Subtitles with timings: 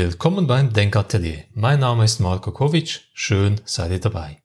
[0.00, 1.42] Willkommen beim Denkatelier.
[1.54, 3.00] Mein Name ist Marko Kovic.
[3.14, 4.40] Schön seid ihr dabei.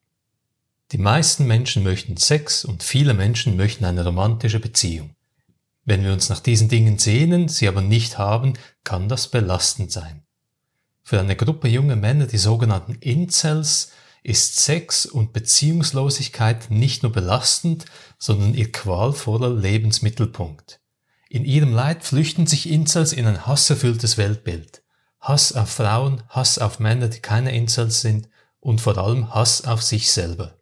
[0.91, 5.15] Die meisten Menschen möchten Sex und viele Menschen möchten eine romantische Beziehung.
[5.85, 8.53] Wenn wir uns nach diesen Dingen sehnen, sie aber nicht haben,
[8.83, 10.23] kann das belastend sein.
[11.03, 13.91] Für eine Gruppe junger Männer, die sogenannten Incels,
[14.23, 17.85] ist Sex und Beziehungslosigkeit nicht nur belastend,
[18.17, 20.79] sondern ihr qualvoller Lebensmittelpunkt.
[21.29, 24.82] In ihrem Leid flüchten sich Incels in ein hasserfülltes Weltbild.
[25.23, 28.27] Hass auf Frauen, Hass auf Männer, die keine Incels sind
[28.59, 30.57] und vor allem Hass auf sich selber.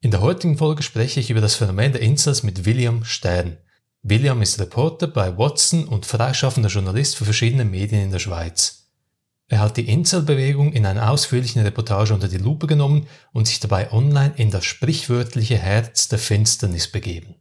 [0.00, 3.56] In der heutigen Folge spreche ich über das Phänomen der Incels mit William Stern.
[4.04, 8.86] William ist Reporter bei Watson und freischaffender Journalist für verschiedene Medien in der Schweiz.
[9.48, 13.90] Er hat die Incel-Bewegung in einer ausführlichen Reportage unter die Lupe genommen und sich dabei
[13.90, 17.34] online in das sprichwörtliche Herz der Finsternis begeben.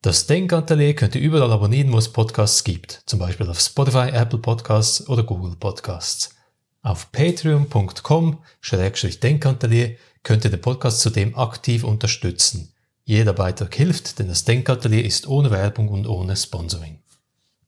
[0.00, 4.38] Das Denkatelier könnt ihr überall abonnieren, wo es Podcasts gibt, zum Beispiel auf Spotify, Apple
[4.38, 6.36] Podcasts oder Google Podcasts.
[6.82, 12.72] Auf patreon.com-denkatelier könnt ihr den Podcast zudem aktiv unterstützen.
[13.04, 17.00] Jeder Beitrag hilft, denn das Denkatelier ist ohne Werbung und ohne Sponsoring.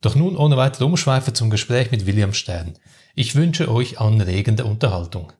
[0.00, 2.78] Doch nun ohne weitere Umschweife zum Gespräch mit William Stern.
[3.16, 5.32] Ich wünsche euch anregende Unterhaltung.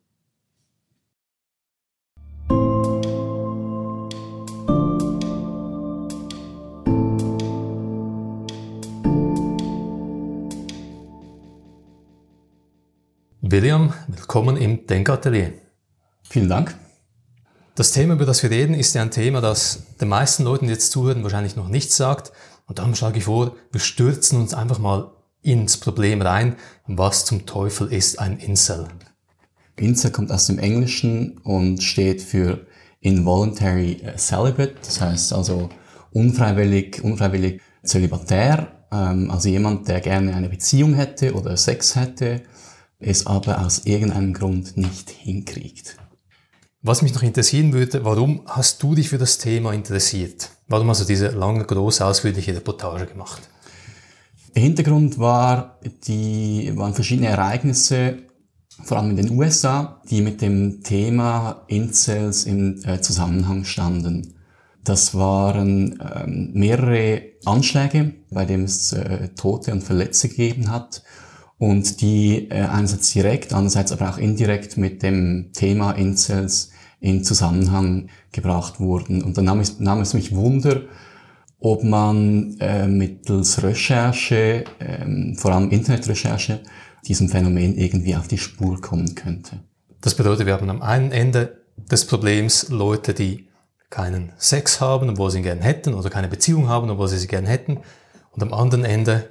[13.53, 15.55] William, willkommen im Denkatelier.
[16.23, 16.77] Vielen Dank.
[17.75, 20.73] Das Thema, über das wir reden, ist ja ein Thema, das den meisten Leuten, die
[20.73, 22.31] jetzt zuhören, wahrscheinlich noch nichts sagt.
[22.67, 25.11] Und darum schlage ich vor, wir stürzen uns einfach mal
[25.43, 26.55] ins Problem rein.
[26.87, 28.87] Was zum Teufel ist ein Incel?
[29.75, 32.69] Incel kommt aus dem Englischen und steht für
[33.01, 35.71] Involuntary Celibate, das heißt also
[36.13, 42.43] unfreiwillig, unfreiwillig zölibatär, ähm, also jemand, der gerne eine Beziehung hätte oder Sex hätte,
[43.01, 45.97] es aber aus irgendeinem Grund nicht hinkriegt.
[46.83, 50.51] Was mich noch interessieren würde, warum hast du dich für das Thema interessiert?
[50.69, 53.43] Warum hast du diese lange, große, ausführliche Reportage gemacht?
[54.55, 58.19] Der Hintergrund war, die, waren verschiedene Ereignisse,
[58.85, 64.35] vor allem in den USA, die mit dem Thema Incels im äh, Zusammenhang standen.
[64.83, 71.03] Das waren ähm, mehrere Anschläge, bei denen es äh, Tote und Verletzte gegeben hat
[71.61, 78.09] und die äh, einerseits direkt, andererseits aber auch indirekt mit dem Thema Incels in Zusammenhang
[78.33, 79.23] gebracht wurden.
[79.23, 80.81] Und dann nahm es, nahm es mich Wunder,
[81.59, 86.61] ob man äh, mittels Recherche, ähm, vor allem Internetrecherche,
[87.07, 89.61] diesem Phänomen irgendwie auf die Spur kommen könnte.
[90.01, 91.59] Das bedeutet, wir haben am einen Ende
[91.91, 93.49] des Problems Leute, die
[93.91, 97.27] keinen Sex haben, obwohl sie ihn gern hätten, oder keine Beziehung haben, obwohl sie sie
[97.27, 97.81] gern hätten,
[98.31, 99.29] und am anderen Ende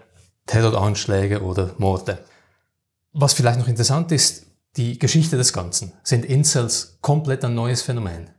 [0.49, 2.25] Terroranschläge oder Morde.
[3.13, 5.93] Was vielleicht noch interessant ist, die Geschichte des Ganzen.
[6.03, 8.31] Sind Incels komplett ein neues Phänomen?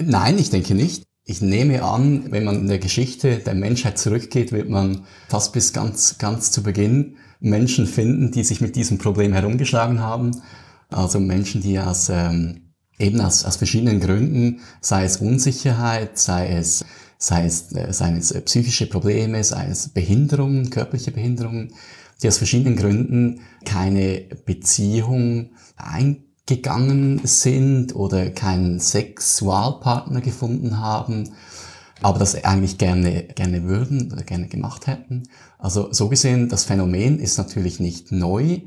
[0.00, 1.02] Nein, ich denke nicht.
[1.24, 5.72] Ich nehme an, wenn man in der Geschichte der Menschheit zurückgeht, wird man fast bis
[5.72, 10.42] ganz, ganz zu Beginn Menschen finden, die sich mit diesem Problem herumgeschlagen haben.
[10.88, 16.84] Also Menschen, die aus, ähm, eben aus, aus verschiedenen Gründen, sei es Unsicherheit, sei es
[17.20, 21.72] sei es, äh, seien es äh, psychische Probleme, sei es Behinderungen, körperliche Behinderungen,
[22.22, 31.30] die aus verschiedenen Gründen keine Beziehung eingegangen sind oder keinen Sexualpartner gefunden haben,
[32.02, 35.24] aber das eigentlich gerne, gerne würden oder gerne gemacht hätten.
[35.58, 38.60] Also so gesehen, das Phänomen ist natürlich nicht neu.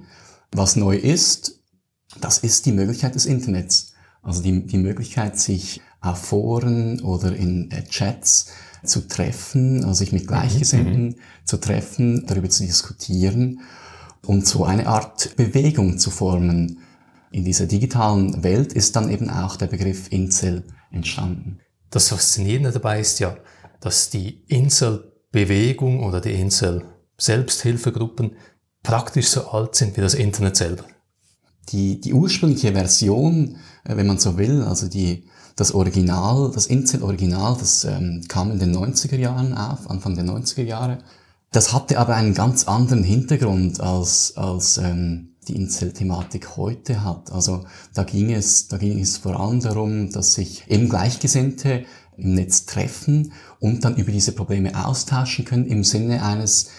[0.52, 1.64] Was neu ist,
[2.22, 3.94] das ist die Möglichkeit des Internets.
[4.22, 8.52] Also die, die Möglichkeit, sich auf Foren oder in äh, Chats
[8.84, 11.16] zu treffen, also sich mit Gleichgesinnten mhm.
[11.46, 13.62] zu treffen, darüber zu diskutieren
[14.26, 16.80] und so eine Art Bewegung zu formen.
[17.32, 21.60] In dieser digitalen Welt ist dann eben auch der Begriff Incel entstanden.
[21.90, 23.38] Das Faszinierende dabei ist ja,
[23.80, 28.36] dass die Incel-Bewegung oder die Incel-Selbsthilfegruppen
[28.84, 30.84] praktisch so alt sind wie das Internet selber.
[31.70, 33.56] Die, die ursprüngliche Version,
[33.86, 38.60] äh, wenn man so will, also die das Original, das Incel-Original, das ähm, kam in
[38.60, 41.00] den 90er Jahren auf, Anfang der 90er Jahre.
[41.52, 47.32] Das hatte aber einen ganz anderen Hintergrund als, als ähm, die Incel-Thematik heute hat.
[47.32, 51.86] Also da ging es, da ging es vor allem darum, dass sich eben Gleichgesinnte
[52.18, 56.70] im Netz treffen und dann über diese Probleme austauschen können im Sinne eines,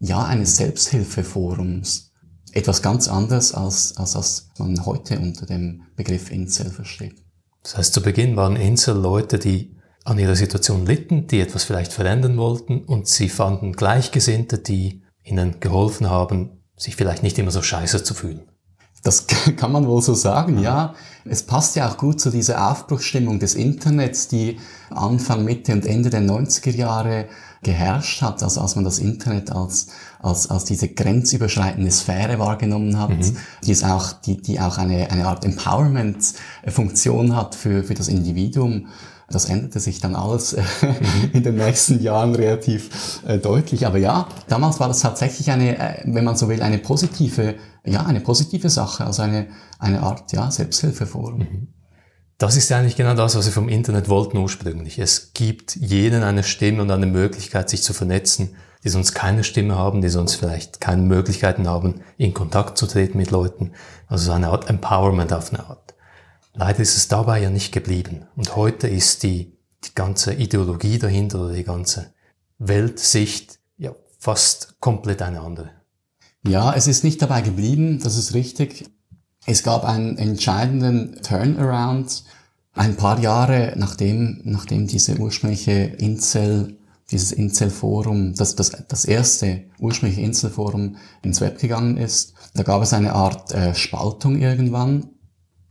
[0.00, 2.12] ja, eines Selbsthilfeforums.
[2.52, 7.27] Etwas ganz anderes als, als, als man heute unter dem Begriff Incel versteht.
[7.68, 11.92] Das heißt, zu Beginn waren Insel Leute, die an ihrer Situation litten, die etwas vielleicht
[11.92, 17.60] verändern wollten und sie fanden Gleichgesinnte, die ihnen geholfen haben, sich vielleicht nicht immer so
[17.60, 18.40] scheiße zu fühlen.
[19.02, 19.26] Das
[19.58, 20.94] kann man wohl so sagen, ja.
[21.26, 26.08] Es passt ja auch gut zu dieser Aufbruchsstimmung des Internets, die Anfang, Mitte und Ende
[26.08, 27.26] der 90er Jahre
[27.62, 29.88] geherrscht hat, also als man das Internet als,
[30.20, 33.36] als, als diese grenzüberschreitende Sphäre wahrgenommen hat, mhm.
[33.64, 38.86] die es auch, die, die auch eine, eine Art Empowerment-Funktion hat für, für das Individuum.
[39.30, 41.30] Das änderte sich dann alles äh, mhm.
[41.34, 43.86] in den nächsten Jahren relativ äh, deutlich.
[43.86, 48.06] Aber ja, damals war das tatsächlich eine, äh, wenn man so will, eine positive, ja,
[48.06, 51.38] eine positive Sache, also eine, eine Art, ja, Selbsthilfeforum.
[51.38, 51.68] Mhm.
[52.38, 55.00] Das ist eigentlich genau das, was wir vom Internet wollten ursprünglich.
[55.00, 58.54] Es gibt jedem eine Stimme und eine Möglichkeit, sich zu vernetzen,
[58.84, 63.18] die sonst keine Stimme haben, die sonst vielleicht keine Möglichkeiten haben, in Kontakt zu treten
[63.18, 63.72] mit Leuten.
[64.06, 65.94] Also so eine Art Empowerment auf eine Art.
[66.54, 68.28] Leider ist es dabei ja nicht geblieben.
[68.36, 72.14] Und heute ist die, die ganze Ideologie dahinter oder die ganze
[72.58, 75.70] Weltsicht ja fast komplett eine andere.
[76.46, 78.88] Ja, es ist nicht dabei geblieben, das ist richtig.
[79.50, 82.22] Es gab einen entscheidenden Turnaround
[82.74, 86.76] ein paar Jahre nachdem, nachdem diese ursprüngliche Incel,
[87.10, 92.34] dieses Incel-Forum, das, das, das erste ursprüngliche Incel-Forum ins Web gegangen ist.
[92.52, 95.12] Da gab es eine Art äh, Spaltung irgendwann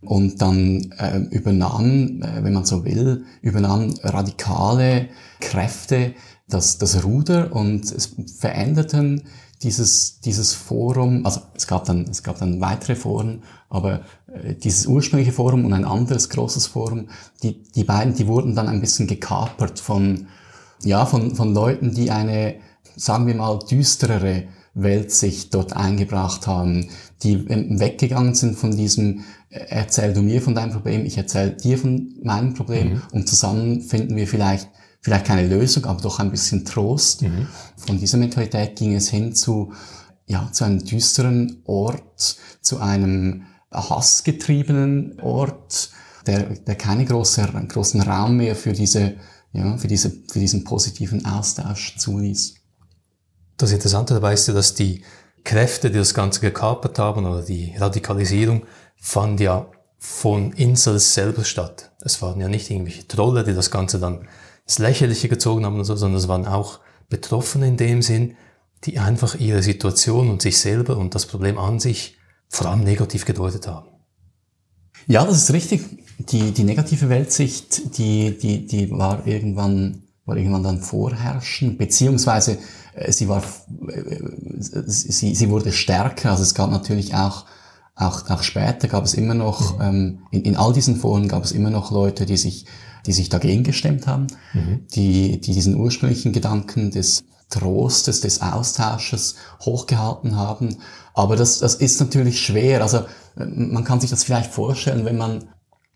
[0.01, 5.09] und dann äh, übernahmen, äh, wenn man so will, übernahmen radikale
[5.39, 6.15] Kräfte
[6.49, 9.21] das, das Ruder und es veränderten
[9.63, 14.01] dieses, dieses Forum, also es gab dann, es gab dann weitere Foren, aber
[14.31, 17.09] äh, dieses ursprüngliche Forum und ein anderes großes Forum,
[17.43, 20.27] die, die beiden, die wurden dann ein bisschen gekapert von,
[20.83, 22.55] ja, von, von Leuten, die eine,
[22.95, 24.43] sagen wir mal, düsterere
[24.75, 26.89] Weltsicht dort eingebracht haben,
[27.23, 31.79] die weggegangen sind von diesem, äh, erzähl du mir von deinem Problem, ich erzähl dir
[31.79, 33.01] von meinem Problem mhm.
[33.11, 34.69] und zusammen finden wir vielleicht
[35.07, 37.21] vielleicht keine Lösung, aber doch ein bisschen Trost.
[37.21, 37.47] Mhm.
[37.77, 39.71] Von dieser Mentalität ging es hin zu,
[40.25, 45.91] ja, zu einem düsteren Ort, zu einem hassgetriebenen Ort,
[46.25, 49.15] der, der keine große, großen Raum mehr für diese,
[49.53, 52.55] ja, für diese, für diesen positiven Austausch zuließ.
[53.55, 55.05] Das Interessante dabei ist ja, dass die
[55.45, 58.65] Kräfte, die das Ganze gekapert haben oder die Radikalisierung,
[58.97, 61.93] fand ja von Insels selber statt.
[62.01, 64.27] Es waren ja nicht irgendwelche Trolle, die das Ganze dann
[64.67, 66.79] das Lächerliche gezogen haben und so, sondern es waren auch
[67.09, 68.35] Betroffene in dem Sinn,
[68.83, 72.17] die einfach ihre Situation und sich selber und das Problem an sich
[72.49, 73.87] vor allem negativ gedeutet haben.
[75.07, 75.81] Ja, das ist richtig.
[76.19, 82.57] Die, die negative Weltsicht, die, die, die war irgendwann, war irgendwann dann vorherrschend, beziehungsweise
[82.95, 83.43] äh, sie war,
[83.87, 84.19] äh,
[84.85, 86.31] sie, sie wurde stärker.
[86.31, 87.45] Also es gab natürlich auch,
[87.95, 89.81] auch, auch später gab es immer noch, mhm.
[89.81, 92.65] ähm, in, in all diesen Foren gab es immer noch Leute, die sich
[93.07, 94.85] die sich dagegen gestemmt haben, mhm.
[94.93, 100.77] die, die diesen ursprünglichen Gedanken des Trostes, des Austausches hochgehalten haben.
[101.13, 102.81] Aber das, das ist natürlich schwer.
[102.81, 103.05] Also
[103.35, 105.45] man kann sich das vielleicht vorstellen, wenn man,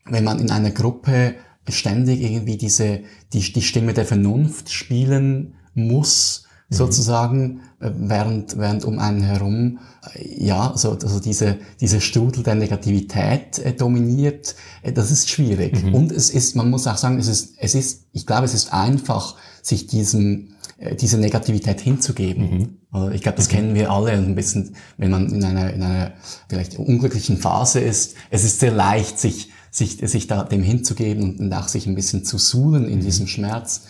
[0.05, 1.35] wenn man in einer Gruppe
[1.67, 3.01] ständig irgendwie diese,
[3.33, 6.75] die, die Stimme der Vernunft spielen muss, mhm.
[6.75, 9.79] sozusagen, äh, während, während um einen herum,
[10.15, 15.83] äh, ja, so, also diese, diese Strudel der Negativität äh, dominiert, äh, das ist schwierig.
[15.83, 15.93] Mhm.
[15.93, 18.73] Und es ist, man muss auch sagen, es ist, es ist, ich glaube, es ist
[18.73, 22.43] einfach, sich diesem, äh, diese Negativität hinzugeben.
[22.43, 22.69] Mhm.
[22.91, 23.51] Also ich glaube, das mhm.
[23.51, 26.13] kennen wir alle ein bisschen, wenn man in einer, in einer
[26.49, 28.15] vielleicht unglücklichen Phase ist.
[28.29, 31.95] Es ist sehr leicht, sich, sich, sich da dem hinzugeben und, und auch sich ein
[31.95, 33.03] bisschen zu suhlen in mhm.
[33.03, 33.83] diesem Schmerz.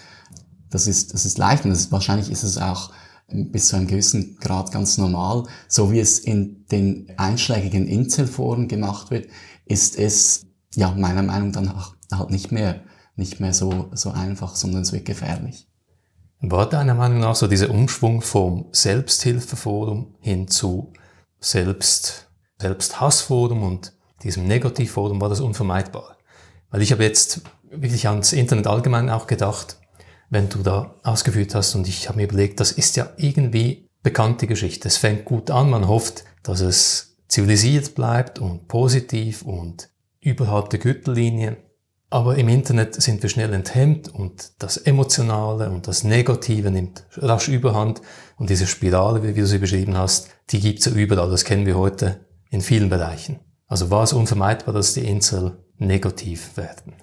[0.71, 2.91] Das ist, das ist leicht und ist, wahrscheinlich ist es auch
[3.27, 5.43] bis zu einem gewissen Grad ganz normal.
[5.67, 9.29] So wie es in den einschlägigen Inselforen gemacht wird,
[9.65, 12.81] ist es ja meiner Meinung nach halt nicht mehr,
[13.15, 15.67] nicht mehr so, so einfach, sondern es wird gefährlich.
[16.41, 20.91] War deiner Meinung nach so dieser Umschwung vom Selbsthilfeforum hin zu
[21.39, 26.17] Selbst, Selbsthassforum und diesem Negativforum, war das unvermeidbar?
[26.69, 29.77] Weil ich habe jetzt wirklich ans Internet allgemein auch gedacht,
[30.31, 31.75] wenn du da ausgeführt hast.
[31.75, 34.87] Und ich habe mir überlegt, das ist ja irgendwie bekannte Geschichte.
[34.87, 40.79] Es fängt gut an, man hofft, dass es zivilisiert bleibt und positiv und überhalb der
[40.79, 41.57] Gürtellinie.
[42.09, 47.47] Aber im Internet sind wir schnell enthemmt und das Emotionale und das Negative nimmt rasch
[47.47, 48.01] überhand.
[48.37, 51.29] Und diese Spirale, wie du sie beschrieben hast, die gibt's ja überall.
[51.29, 53.39] Das kennen wir heute in vielen Bereichen.
[53.67, 56.93] Also war es unvermeidbar, dass die Insel negativ werden?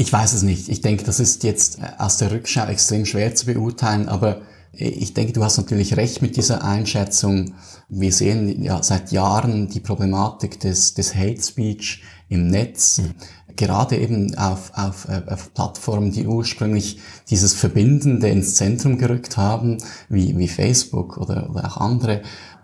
[0.00, 0.68] Ich weiß es nicht.
[0.68, 5.32] Ich denke, das ist jetzt aus der Rückschau extrem schwer zu beurteilen, aber ich denke,
[5.32, 7.54] du hast natürlich recht mit dieser Einschätzung.
[7.88, 13.14] Wir sehen ja seit Jahren die Problematik des, des Hate Speech im Netz, mhm.
[13.56, 19.78] gerade eben auf, auf, auf Plattformen, die ursprünglich dieses Verbindende ins Zentrum gerückt haben,
[20.08, 22.22] wie, wie Facebook oder, oder auch andere.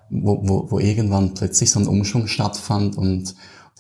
[0.09, 3.35] wo, wo, wo irgendwann plötzlich so ein Umschwung stattfand und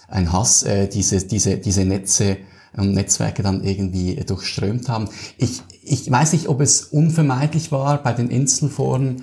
[0.08, 2.38] ein Hass äh, diese, diese, diese Netze
[2.76, 5.08] und Netzwerke dann irgendwie durchströmt haben.
[5.36, 9.22] Ich, ich weiß nicht, ob es unvermeidlich war bei den Inselforen.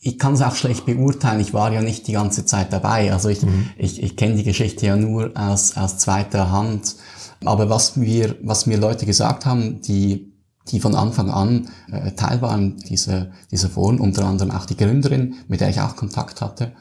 [0.00, 1.40] Ich kann es auch schlecht beurteilen.
[1.40, 3.12] Ich war ja nicht die ganze Zeit dabei.
[3.12, 3.70] Also ich, mhm.
[3.76, 6.96] ich, ich kenne die Geschichte ja nur aus, aus zweiter Hand.
[7.44, 10.32] Aber was mir, was mir Leute gesagt haben, die,
[10.70, 15.34] die von Anfang an äh, Teil waren dieser, dieser Foren, unter anderem auch die Gründerin,
[15.48, 16.72] mit der ich auch Kontakt hatte,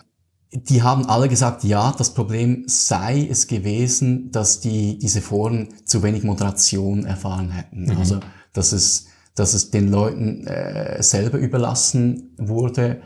[0.54, 6.04] die haben alle gesagt, ja, das Problem sei es gewesen, dass die, diese Foren zu
[6.04, 7.84] wenig Moderation erfahren hätten.
[7.84, 7.98] Mhm.
[7.98, 8.20] Also,
[8.54, 13.02] dass es, dass es den Leuten äh, selber überlassen wurde,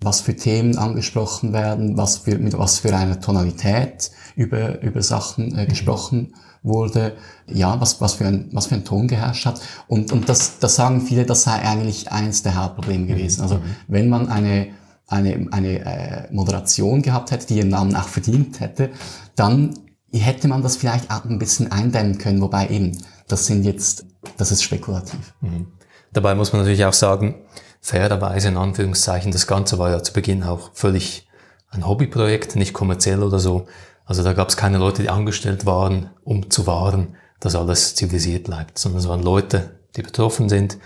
[0.00, 5.56] was für Themen angesprochen werden, was für, mit was für einer Tonalität über, über Sachen
[5.56, 5.68] äh, mhm.
[5.68, 6.34] gesprochen
[6.64, 7.14] wurde,
[7.46, 9.60] ja, was, was, für ein, was für ein Ton geherrscht hat.
[9.86, 13.38] Und, und das, das sagen viele, das sei eigentlich eins der Hauptprobleme gewesen.
[13.38, 13.42] Mhm.
[13.42, 13.76] Also, mhm.
[13.86, 14.68] wenn man eine
[15.12, 18.90] eine, eine äh, Moderation gehabt hätte, die ihren Namen auch verdient hätte,
[19.36, 19.74] dann
[20.12, 24.52] hätte man das vielleicht auch ein bisschen eindämmen können, wobei eben, das sind jetzt, das
[24.52, 25.34] ist spekulativ.
[25.40, 25.68] Mhm.
[26.12, 27.36] Dabei muss man natürlich auch sagen,
[27.80, 31.28] fairerweise in Anführungszeichen, das Ganze war ja zu Beginn auch völlig
[31.70, 33.66] ein Hobbyprojekt, nicht kommerziell oder so.
[34.04, 38.44] Also da gab es keine Leute, die angestellt waren, um zu wahren, dass alles zivilisiert
[38.44, 40.78] bleibt, sondern es waren Leute, die betroffen sind,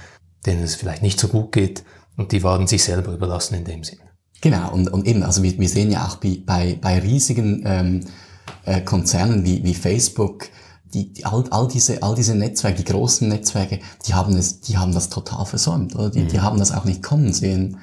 [0.47, 1.85] denen es vielleicht nicht so gut geht
[2.16, 3.99] und die waren sich selber überlassen in dem Sinn.
[4.40, 8.00] Genau, und, und eben, also wir, wir sehen ja auch bei, bei, bei riesigen ähm,
[8.64, 10.48] äh, Konzernen wie, wie Facebook,
[10.92, 14.78] die, die, all, all, diese, all diese Netzwerke, die großen Netzwerke, die haben, es, die
[14.78, 16.10] haben das total versäumt, oder?
[16.10, 16.28] Die, mhm.
[16.28, 17.78] die haben das auch nicht kommen sehen,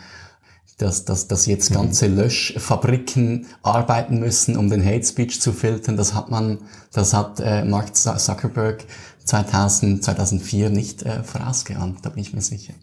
[0.78, 1.76] dass, dass, dass jetzt mhm.
[1.76, 2.18] ganze mhm.
[2.18, 5.98] Löschfabriken arbeiten müssen, um den Hate Speech zu filtern.
[5.98, 6.60] Das hat man,
[6.92, 8.86] das hat äh, Mark Zuckerberg
[9.26, 12.74] 2000, 2004 nicht äh, vorausgeahnt, da bin ich mir sicher.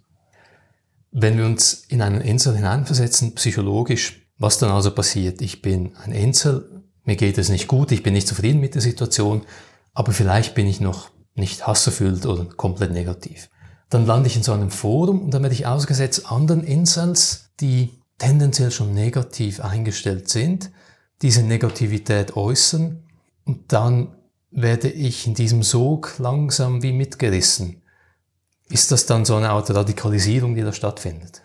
[1.13, 5.43] Wenn wir uns in einen Insel hineinversetzen, psychologisch, was dann also passiert?
[5.43, 8.83] Ich bin ein Insel, mir geht es nicht gut, ich bin nicht zufrieden mit der
[8.83, 9.43] Situation,
[9.93, 13.51] aber vielleicht bin ich noch nicht hasserfüllt oder komplett negativ.
[13.89, 17.91] Dann lande ich in so einem Forum und dann werde ich ausgesetzt anderen Insels, die
[18.19, 20.71] tendenziell schon negativ eingestellt sind,
[21.23, 23.03] diese Negativität äußern
[23.45, 24.15] und dann
[24.51, 27.80] werde ich in diesem Sog langsam wie mitgerissen.
[28.71, 31.43] Ist das dann so eine Art Radikalisierung, die da stattfindet?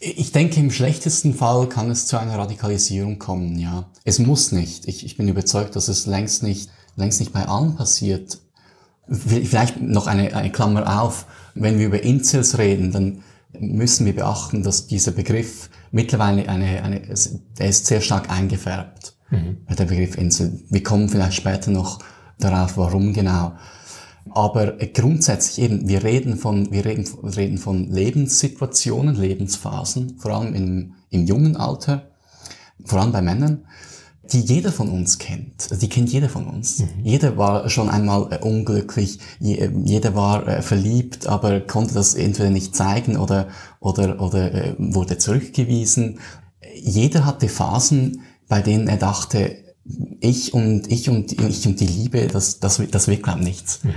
[0.00, 3.90] Ich denke, im schlechtesten Fall kann es zu einer Radikalisierung kommen, ja.
[4.04, 4.88] Es muss nicht.
[4.88, 8.38] Ich, ich bin überzeugt, dass es längst nicht, längst nicht bei allen passiert.
[9.08, 11.26] Vielleicht noch eine, eine Klammer auf.
[11.54, 13.22] Wenn wir über Incels reden, dann
[13.52, 17.00] müssen wir beachten, dass dieser Begriff mittlerweile eine, eine
[17.58, 19.14] der ist sehr stark eingefärbt.
[19.30, 19.58] Mhm.
[19.68, 20.60] Der Begriff Insel.
[20.70, 22.00] Wir kommen vielleicht später noch
[22.38, 23.52] darauf, warum genau.
[24.30, 30.94] Aber grundsätzlich eben, wir reden von, wir reden, reden von Lebenssituationen, Lebensphasen, vor allem im,
[31.10, 32.10] im jungen Alter,
[32.84, 33.64] vor allem bei Männern,
[34.30, 35.68] die jeder von uns kennt.
[35.70, 36.78] Also die kennt jeder von uns.
[36.78, 36.88] Mhm.
[37.02, 42.50] Jeder war schon einmal äh, unglücklich, je, jeder war äh, verliebt, aber konnte das entweder
[42.50, 43.48] nicht zeigen oder,
[43.80, 46.20] oder, oder äh, wurde zurückgewiesen.
[46.74, 49.56] Jeder hatte Phasen, bei denen er dachte,
[50.20, 53.82] ich und ich und ich und die Liebe, das, das, das wird glaube nichts.
[53.82, 53.94] Mhm.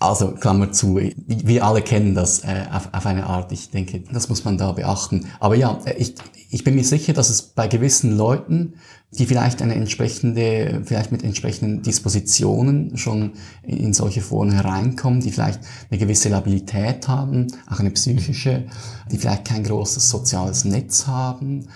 [0.00, 3.52] Also Klammer zu, wir alle kennen das äh, auf, auf eine Art.
[3.52, 5.26] Ich denke, das muss man da beachten.
[5.40, 6.14] Aber ja, ich,
[6.50, 8.74] ich bin mir sicher, dass es bei gewissen Leuten,
[9.12, 15.60] die vielleicht eine entsprechende, vielleicht mit entsprechenden Dispositionen schon in solche Foren hereinkommen, die vielleicht
[15.90, 18.66] eine gewisse Labilität haben, auch eine psychische,
[19.10, 21.68] die vielleicht kein großes soziales Netz haben,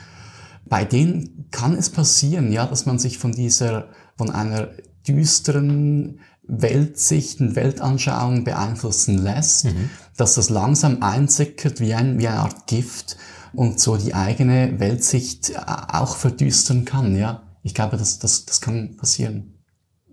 [0.69, 4.69] bei denen kann es passieren, ja, dass man sich von dieser, von einer
[5.07, 9.91] düsteren Weltsicht und Weltanschauung beeinflussen lässt, mhm.
[10.17, 13.17] dass das langsam einsickert wie, ein, wie eine Art Gift
[13.53, 17.43] und so die eigene Weltsicht auch verdüstern kann, ja.
[17.63, 19.59] Ich glaube, das, das, das kann passieren.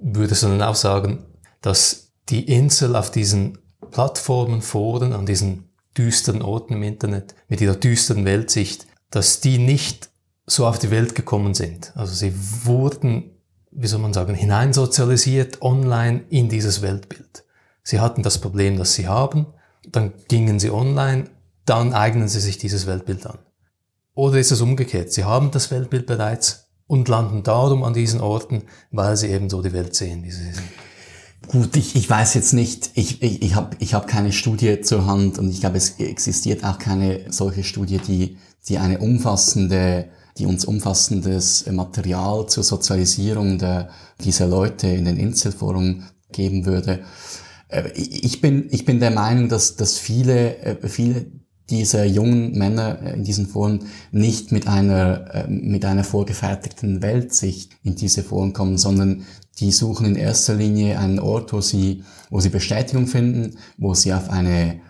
[0.01, 1.25] Würdest du dann auch sagen,
[1.61, 3.57] dass die Insel auf diesen
[3.91, 10.09] Plattformen, Foren, an diesen düsteren Orten im Internet, mit ihrer düsteren Weltsicht, dass die nicht
[10.45, 11.91] so auf die Welt gekommen sind.
[11.95, 12.33] Also sie
[12.65, 13.31] wurden,
[13.71, 17.45] wie soll man sagen, hineinsozialisiert online in dieses Weltbild.
[17.83, 19.47] Sie hatten das Problem, das sie haben,
[19.91, 21.25] dann gingen sie online,
[21.65, 23.39] dann eignen sie sich dieses Weltbild an.
[24.13, 25.11] Oder ist es umgekehrt?
[25.11, 29.61] Sie haben das Weltbild bereits und landen darum an diesen Orten, weil sie eben so
[29.61, 30.67] die Welt sehen, wie sie sind.
[31.47, 35.05] Gut, ich, ich weiß jetzt nicht, ich, ich, ich habe ich hab keine Studie zur
[35.05, 38.37] Hand und ich glaube, es existiert auch keine solche Studie, die,
[38.67, 43.89] die eine umfassende die uns umfassendes Material zur Sozialisierung der,
[44.23, 47.03] dieser Leute in den Inselforen geben würde.
[47.69, 51.25] Äh, ich bin, ich bin der Meinung, dass, dass viele, äh, viele
[51.69, 57.95] diese jungen Männer in diesen Foren nicht mit einer, äh, mit einer vorgefertigten Weltsicht in
[57.95, 59.25] diese Foren kommen, sondern
[59.59, 64.13] die suchen in erster Linie einen Ort, wo sie, wo sie Bestätigung finden, wo sie
[64.13, 64.81] auf eine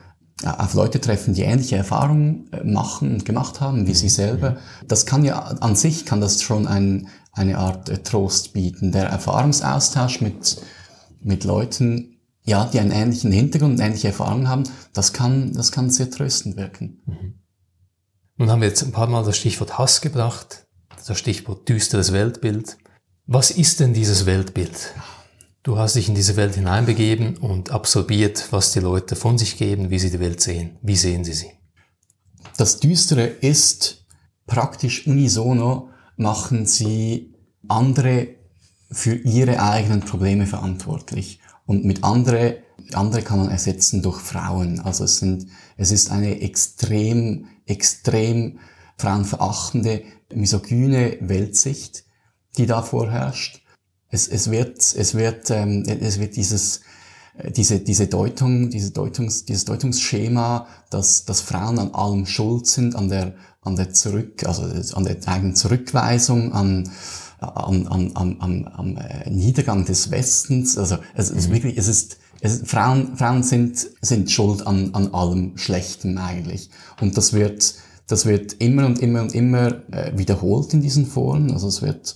[0.43, 4.57] auf Leute treffen, die ähnliche Erfahrungen äh, machen und gemacht haben wie sie selber.
[4.87, 8.91] Das kann ja an sich kann das schon ein, eine Art äh, Trost bieten.
[8.91, 10.57] Der Erfahrungsaustausch mit,
[11.21, 14.63] mit Leuten, ja, die einen ähnlichen Hintergrund, ähnliche Erfahrungen haben,
[14.93, 17.01] das kann, das kann sehr tröstend wirken.
[17.05, 17.33] Mhm.
[18.37, 20.67] Nun haben wir jetzt ein paar Mal das Stichwort Hass gebracht,
[21.07, 22.77] das Stichwort düsteres Weltbild.
[23.25, 24.93] Was ist denn dieses Weltbild?
[25.65, 29.89] Du hast dich in diese Welt hineinbegeben und absorbiert, was die Leute von sich geben,
[29.89, 30.77] wie sie die Welt sehen.
[30.83, 31.49] Wie sehen sie sie?
[32.55, 34.05] Das Düstere ist
[34.45, 37.33] praktisch unisono machen sie
[37.67, 38.27] andere
[38.91, 41.39] für ihre eigenen Probleme verantwortlich.
[41.65, 42.59] Und mit andere,
[42.93, 44.81] andere kann man ersetzen durch Frauen.
[44.81, 48.59] Also es sind, es ist eine extrem, extrem
[48.97, 52.03] frauenverachtende, misogyne Weltsicht,
[52.55, 53.64] die da vorherrscht.
[54.15, 56.79] Es, es wird, es wird, ähm, es wird dieses,
[57.37, 62.95] äh, diese, diese Deutung, diese Deutungs, dieses Deutungsschema, dass, dass Frauen an allem schuld sind,
[62.95, 64.63] an der, an der Zurück, also
[64.95, 66.89] an der eigenen Zurückweisung, an,
[67.41, 70.77] an, an, an, an, am äh, Niedergang des Westens.
[70.77, 71.55] Also es ist mhm.
[71.55, 76.69] wirklich, es ist, es, Frauen, Frauen sind, sind schuld an, an allem Schlechten eigentlich.
[77.01, 77.75] Und das wird,
[78.07, 81.51] das wird immer und immer und immer äh, wiederholt in diesen Foren.
[81.51, 82.15] Also es wird,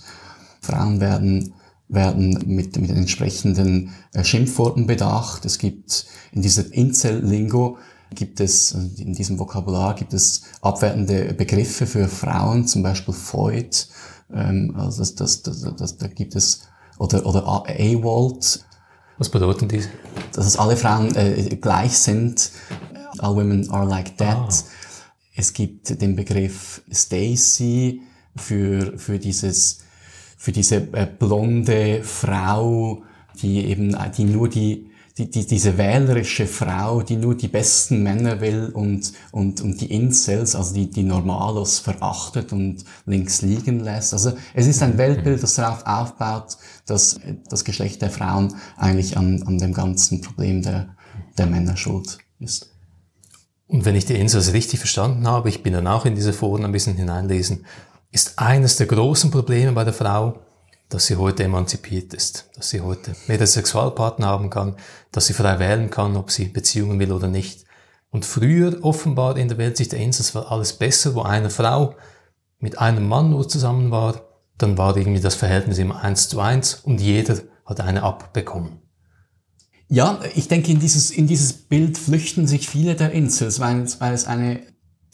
[0.61, 1.55] Frauen werden,
[1.89, 5.43] werden mit, mit den entsprechenden äh, Schimpfworten bedacht.
[5.45, 7.77] Es gibt in dieser Incel-Lingo
[8.15, 13.85] gibt es, in diesem Vokabular gibt es abwertende Begriffe für Frauen, zum Beispiel Freud,
[14.33, 16.67] ähm, also das, das, das, das, da gibt es,
[16.97, 18.65] oder, oder AWOLT.
[19.17, 19.83] Was bedeuten die?
[20.33, 22.51] Dass alle Frauen äh, gleich sind.
[23.19, 24.37] All women are like that.
[24.37, 24.49] Ah.
[25.35, 28.01] Es gibt den Begriff Stacy
[28.35, 29.81] für, für dieses,
[30.39, 33.03] für diese äh, blonde Frau,
[33.41, 38.39] die eben, die nur die, die, die, diese wählerische Frau, die nur die besten Männer
[38.39, 44.13] will und, und, und die Incels, also die, die Normalos verachtet und links liegen lässt.
[44.13, 49.43] Also es ist ein Weltbild, das darauf aufbaut, dass das Geschlecht der Frauen eigentlich an,
[49.43, 50.95] an dem ganzen Problem der,
[51.37, 52.69] der Männer schuld ist.
[53.67, 56.63] Und wenn ich die Incels richtig verstanden habe, ich bin dann auch in diese Foren
[56.63, 57.65] ein bisschen hineinlesen,
[58.11, 60.39] ist eines der großen Probleme bei der Frau,
[60.89, 64.75] dass sie heute emanzipiert ist, dass sie heute mehrere Sexualpartner haben kann,
[65.11, 67.65] dass sie frei wählen kann, ob sie Beziehungen will oder nicht.
[68.09, 71.95] Und früher offenbar in der Weltsicht der Insels war alles besser, wo eine Frau
[72.57, 74.21] mit einem Mann nur zusammen war,
[74.57, 78.79] dann war irgendwie das Verhältnis immer eins zu eins und jeder hat eine abbekommen.
[79.87, 84.13] Ja, ich denke, in dieses, in dieses Bild flüchten sich viele der Insels, weil, weil
[84.13, 84.61] es eine,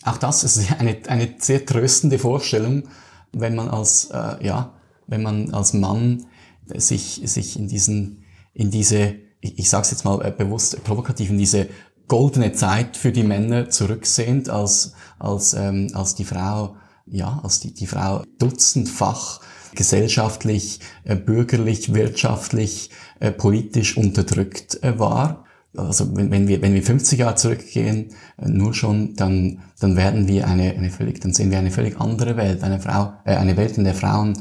[0.04, 2.84] auch das ist eine, eine sehr tröstende Vorstellung,
[3.32, 4.74] wenn man als, äh, ja,
[5.08, 6.26] wenn man als Mann
[6.74, 11.30] sich, sich in diesen, in diese, ich, ich sage es jetzt mal äh, bewusst provokativ,
[11.30, 11.68] in diese
[12.08, 16.76] goldene Zeit für die Männer zurücksehend, als, als, ähm, als die Frau,
[17.08, 19.42] ja, als die, die Frau dutzendfach
[19.76, 25.45] gesellschaftlich, äh, bürgerlich, wirtschaftlich, äh, politisch unterdrückt äh, war.
[25.78, 30.28] Also wenn, wenn, wir, wenn wir 50 Jahre zurückgehen, äh, nur schon, dann, dann werden
[30.28, 33.58] wir eine, eine völlig, dann sehen wir eine völlig andere Welt, eine Frau, äh, eine
[33.58, 34.38] Welt, in der Frauen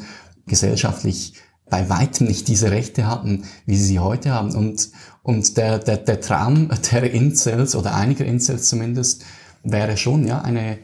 [0.47, 1.35] gesellschaftlich
[1.70, 4.55] bei weitem nicht diese Rechte hatten, wie sie sie heute haben.
[4.55, 4.90] Und,
[5.23, 9.25] und der, der, der Traum der Incels oder einiger Incels zumindest
[9.62, 10.79] wäre schon, ja, eine,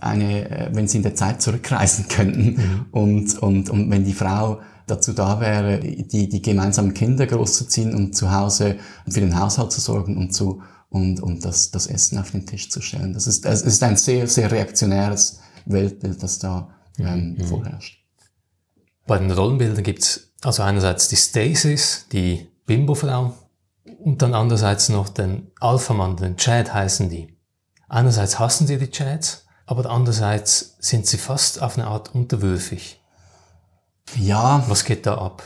[0.00, 2.86] eine, äh, wenn sie in der Zeit zurückreisen könnten mhm.
[2.92, 8.16] und, und, und wenn die Frau dazu da wäre, die, die gemeinsamen Kinder großzuziehen und
[8.16, 8.76] zu Hause
[9.08, 12.70] für den Haushalt zu sorgen und zu, und, und das, das Essen auf den Tisch
[12.70, 13.12] zu stellen.
[13.12, 17.44] Das ist, das ist ein sehr, sehr reaktionäres Weltbild, das da ähm, mhm.
[17.44, 18.04] vorherrscht.
[19.06, 23.34] Bei den Rollenbildern gibt's also einerseits die Stasis, die Bimbo-Frau,
[24.04, 27.36] und dann andererseits noch den Alpha-Mann, den Chad heißen die.
[27.88, 33.00] Einerseits hassen sie die Chads, aber andererseits sind sie fast auf eine Art unterwürfig.
[34.16, 34.64] Ja.
[34.68, 35.42] Was geht da ab?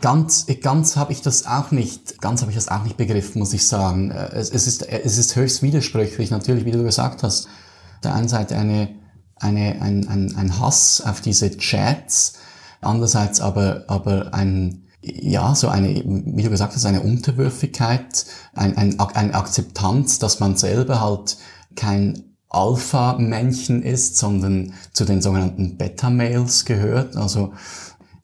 [0.00, 3.54] Ganz, ganz habe ich das auch nicht, ganz habe ich das auch nicht begriffen, muss
[3.54, 4.10] ich sagen.
[4.10, 7.46] Es, es, ist, es ist höchst widersprüchlich, natürlich, wie du gesagt hast.
[7.46, 8.94] Auf der einen Seite eine,
[9.36, 12.34] eine, ein, ein, ein Hass auf diese Chats,
[12.80, 18.98] Andererseits aber, aber ein, ja, so eine, wie du gesagt hast, eine Unterwürfigkeit, ein, ein,
[19.00, 21.36] eine Akzeptanz, dass man selber halt
[21.74, 27.16] kein Alpha-Männchen ist, sondern zu den sogenannten Beta-Males gehört.
[27.16, 27.52] Also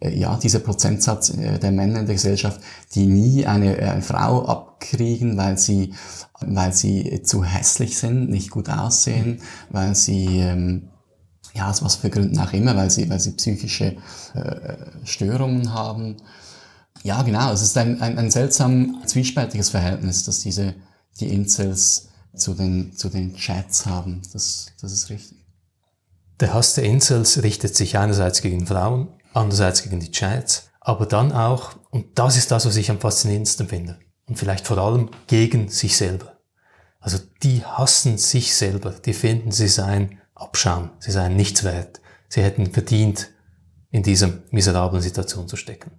[0.03, 2.61] äh, ja, dieser Prozentsatz äh, der Männer in der Gesellschaft,
[2.95, 5.95] die nie eine, äh, eine Frau abkriegen, weil sie,
[6.41, 10.89] weil sie zu hässlich sind, nicht gut aussehen, weil sie, ähm,
[11.55, 13.97] ja, aus was für Gründen auch immer, weil sie, weil sie psychische
[14.35, 16.17] äh, Störungen haben.
[17.03, 20.75] Ja, genau, es ist ein, ein, ein seltsam zwiespältiges Verhältnis, dass diese,
[21.21, 24.23] die Incels zu den, zu den Chats haben.
[24.33, 25.39] Das, das ist richtig.
[26.41, 31.33] Der Hass der Incels richtet sich einerseits gegen Frauen, andererseits gegen die Chats, aber dann
[31.33, 35.69] auch, und das ist das, was ich am faszinierendsten finde, und vielleicht vor allem gegen
[35.69, 36.39] sich selber.
[36.99, 42.43] Also die hassen sich selber, die finden, sie seien Abschaum, sie seien nichts wert, sie
[42.43, 43.29] hätten verdient,
[43.91, 45.93] in dieser miserablen Situation zu stecken.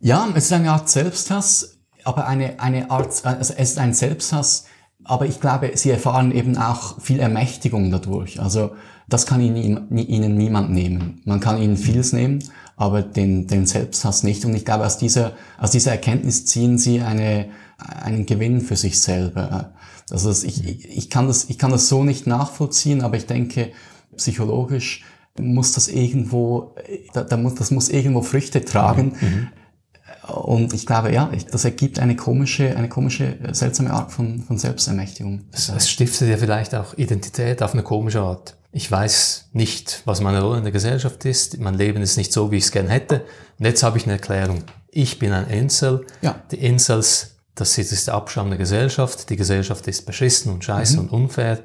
[0.00, 4.66] Ja, es ist eine Art Selbsthass, aber eine, eine Art, also es ist ein Selbsthass,
[5.08, 8.40] aber ich glaube, sie erfahren eben auch viel Ermächtigung dadurch.
[8.40, 8.72] Also
[9.08, 11.22] das kann ihnen, ihnen niemand nehmen.
[11.24, 12.44] Man kann ihnen vieles nehmen,
[12.76, 14.44] aber den, den Selbsthass nicht.
[14.44, 19.00] Und ich glaube, aus dieser, aus dieser Erkenntnis ziehen sie eine, einen Gewinn für sich
[19.00, 19.72] selber.
[20.10, 23.72] Also ich, ich, kann das, ich kann das so nicht nachvollziehen, aber ich denke,
[24.14, 25.04] psychologisch
[25.38, 26.74] muss das irgendwo,
[27.14, 29.14] da, da muss, das muss irgendwo Früchte tragen.
[29.18, 29.48] Mhm.
[30.28, 35.44] Und ich glaube, ja, das ergibt eine komische, eine komische, seltsame Art von, von Selbstermächtigung.
[35.52, 40.20] Es, es stiftet ja vielleicht auch Identität auf eine komische Art ich weiß nicht, was
[40.20, 41.58] meine Rolle in der Gesellschaft ist.
[41.58, 43.24] Mein Leben ist nicht so, wie ich es gern hätte.
[43.58, 44.62] Und jetzt habe ich eine Erklärung.
[44.90, 46.06] Ich bin ein Insel.
[46.20, 46.42] Ja.
[46.50, 49.30] Die Insels, das ist der Abschaum der Gesellschaft.
[49.30, 51.00] Die Gesellschaft ist beschissen und scheiße mhm.
[51.00, 51.60] und unfair.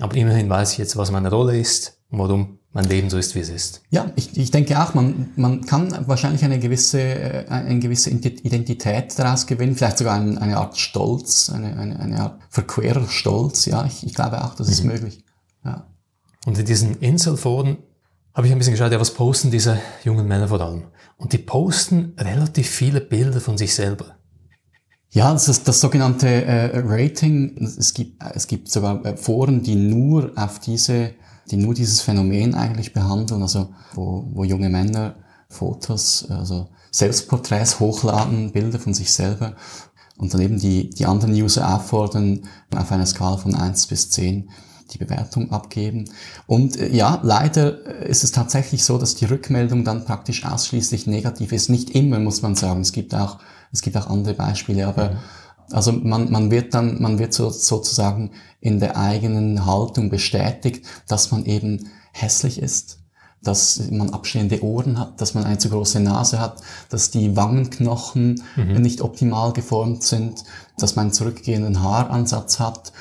[0.00, 3.40] Aber immerhin weiß ich jetzt, was meine Rolle ist warum mein Leben so ist, wie
[3.40, 3.82] es ist.
[3.90, 9.18] Ja, ich, ich denke auch, man, man kann wahrscheinlich eine gewisse, äh, eine gewisse Identität
[9.18, 13.66] daraus gewinnen, vielleicht sogar eine, eine Art Stolz, eine, eine, eine Art verquerer Stolz.
[13.66, 14.92] Ja, ich, ich glaube auch, das ist mhm.
[14.92, 15.24] möglich.
[15.64, 15.86] Ja.
[16.46, 17.78] Und in diesen Inselforen
[18.34, 20.84] habe ich ein bisschen geschaut, ja, was posten diese jungen Männer vor allem?
[21.16, 24.16] Und die posten relativ viele Bilder von sich selber.
[25.10, 27.56] Ja, das ist das sogenannte äh, Rating.
[27.56, 31.14] Es gibt, es gibt sogar äh, Foren, die nur auf diese,
[31.50, 35.16] die nur dieses Phänomen eigentlich behandeln, also wo, wo junge Männer
[35.48, 39.56] Fotos, also Selbstporträts hochladen, Bilder von sich selber
[40.18, 42.42] und dann eben die, die anderen User auffordern,
[42.74, 44.50] auf einer Skala von eins bis zehn
[44.90, 46.06] die Bewertung abgeben.
[46.46, 51.06] Und äh, ja, leider äh, ist es tatsächlich so, dass die Rückmeldung dann praktisch ausschließlich
[51.06, 51.68] negativ ist.
[51.68, 52.80] Nicht immer, muss man sagen.
[52.80, 53.38] Es gibt auch,
[53.72, 55.16] es gibt auch andere Beispiele, aber mhm.
[55.70, 61.30] Also man, man wird dann, man wird so, sozusagen in der eigenen Haltung bestätigt, dass
[61.30, 62.96] man eben hässlich ist
[63.40, 68.42] dass man abstehende Ohren hat, dass man eine zu große Nase hat, dass die Wangenknochen
[68.56, 68.82] mhm.
[68.82, 70.42] nicht optimal geformt sind,
[70.76, 72.92] dass man einen zurückgehenden Haaransatz hat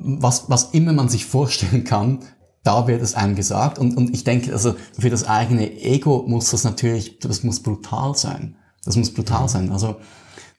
[0.00, 2.20] was, was immer man sich vorstellen kann,
[2.62, 3.78] da wird es einem gesagt.
[3.78, 8.14] Und, und ich denke, also für das eigene Ego muss das natürlich, das muss brutal
[8.16, 8.56] sein.
[8.84, 9.72] Das muss brutal sein.
[9.72, 9.96] Also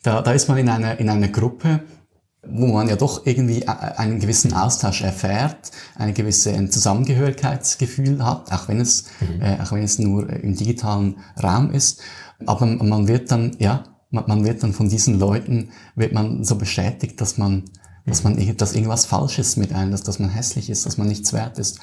[0.04, 1.82] da, da ist man in einer, in einer Gruppe,
[2.48, 8.68] wo man ja doch irgendwie einen gewissen Austausch erfährt, eine gewisse ein Zusammengehörigkeitsgefühl hat, auch
[8.68, 9.42] wenn es, mhm.
[9.42, 12.02] äh, auch wenn es nur im digitalen Raum ist.
[12.48, 16.56] Aber man wird dann, ja, man, man wird dann von diesen Leuten, wird man so
[16.56, 17.66] bestätigt, dass man,
[18.08, 21.08] dass man, dass irgendwas falsch ist mit einem, dass, dass man hässlich ist, dass man
[21.08, 21.80] nichts wert ist.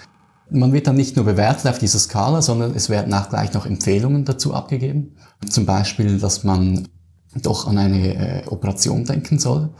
[0.50, 3.66] Man wird dann nicht nur bewertet auf dieser Skala, sondern es werden auch gleich noch
[3.66, 5.14] Empfehlungen dazu abgegeben.
[5.48, 6.88] Zum Beispiel, dass man
[7.34, 9.70] doch an eine äh, Operation denken soll,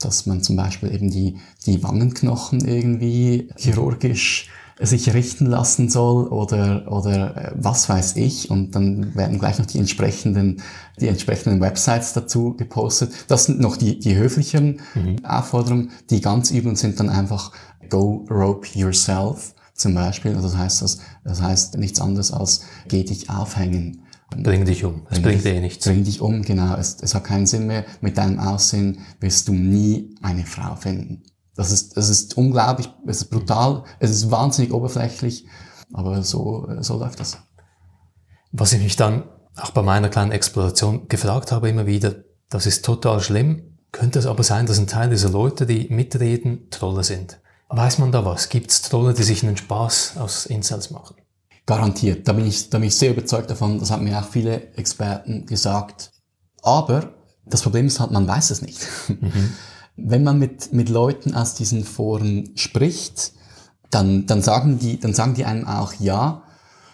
[0.00, 6.90] dass man zum Beispiel eben die, die Wangenknochen irgendwie chirurgisch sich richten lassen soll oder,
[6.92, 8.50] oder äh, was weiß ich.
[8.50, 10.62] Und dann werden gleich noch die entsprechenden,
[11.00, 13.12] die entsprechenden Websites dazu gepostet.
[13.28, 15.24] Das sind noch die, die höflicheren mhm.
[15.24, 15.90] Aufforderungen.
[16.10, 17.52] Die ganz üblen sind dann einfach
[17.88, 20.34] go rope yourself zum Beispiel.
[20.34, 24.02] Also das heißt, das, das heißt nichts anderes als geh dich aufhängen.
[24.30, 25.06] Bring dich um.
[25.10, 25.84] Es bringt dir nichts.
[25.84, 26.76] Bring dich um, genau.
[26.76, 27.84] Es, es hat keinen Sinn mehr.
[28.00, 31.22] Mit deinem Aussehen wirst du nie eine Frau finden.
[31.56, 35.46] Das ist, das ist unglaublich, es ist brutal, es ist wahnsinnig oberflächlich,
[35.92, 37.38] aber so, so läuft das.
[38.52, 39.24] Was ich mich dann
[39.56, 42.14] auch bei meiner kleinen Exploration gefragt habe immer wieder,
[42.50, 46.68] das ist total schlimm, könnte es aber sein, dass ein Teil dieser Leute, die mitreden,
[46.70, 47.40] Trolle sind.
[47.68, 48.50] Weiß man da was?
[48.50, 51.16] Gibt es Trolle, die sich einen Spaß aus Incels machen?
[51.66, 52.28] Garantiert.
[52.28, 53.80] Da bin, ich, da bin ich sehr überzeugt davon.
[53.80, 56.12] Das haben mir auch viele Experten gesagt.
[56.62, 57.12] Aber
[57.44, 58.86] das Problem ist halt, man weiß es nicht.
[59.08, 59.52] Mhm.
[59.96, 63.32] Wenn man mit, mit Leuten aus diesen Foren spricht,
[63.90, 66.42] dann, dann, sagen die, dann sagen die einem auch, ja,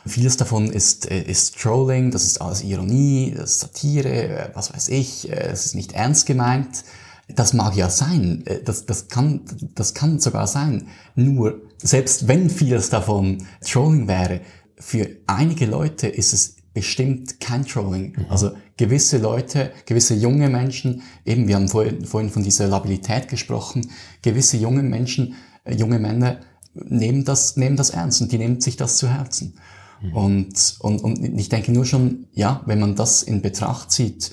[0.07, 4.73] vieles davon ist, äh, ist Trolling, das ist alles Ironie, das ist Satire, äh, was
[4.73, 6.85] weiß ich, äh, es ist nicht ernst gemeint.
[7.29, 9.43] Das mag ja sein, das, das, kann,
[9.75, 10.89] das kann sogar sein.
[11.15, 14.41] Nur, selbst wenn vieles davon Trolling wäre,
[14.83, 18.17] für einige Leute ist es bestimmt kein Trolling.
[18.17, 18.27] Mhm.
[18.29, 23.91] Also gewisse Leute, gewisse junge Menschen, eben wir haben vorhin, vorhin von dieser Labilität gesprochen,
[24.23, 26.41] gewisse junge Menschen, äh, junge Männer
[26.75, 29.55] nehmen das, nehmen das ernst und die nehmen sich das zu Herzen.
[30.01, 30.17] Mhm.
[30.17, 34.33] Und, und, und ich denke nur schon, ja, wenn man das in Betracht zieht,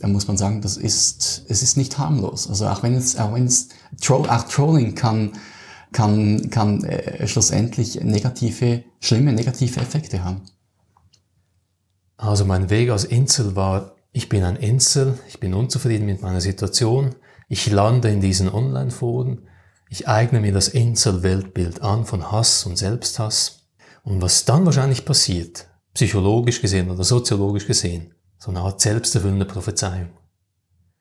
[0.00, 2.48] dann muss man sagen, das ist, es ist nicht harmlos.
[2.48, 3.68] Also auch wenn es, auch wenn es,
[4.00, 5.32] Troll, auch Trolling kann,
[5.92, 10.42] kann, kann äh, schlussendlich negative, schlimme negative Effekte haben.
[12.16, 16.40] Also mein Weg als Insel war, ich bin ein Insel, ich bin unzufrieden mit meiner
[16.40, 17.14] Situation,
[17.48, 19.46] ich lande in diesen Online-Foren,
[19.88, 23.68] ich eigne mir das Insel-Weltbild an von Hass und Selbsthass.
[24.02, 30.10] Und was dann wahrscheinlich passiert, psychologisch gesehen oder soziologisch gesehen, so eine Art selbsterfüllende Prophezeiung.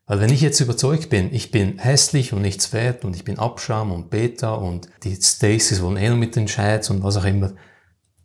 [0.08, 3.38] Weil wenn ich jetzt überzeugt bin, ich bin hässlich und nichts wert und ich bin
[3.38, 7.26] Abscham und Beta und die Stacys wollen eh nur mit den Chats und was auch
[7.26, 7.52] immer,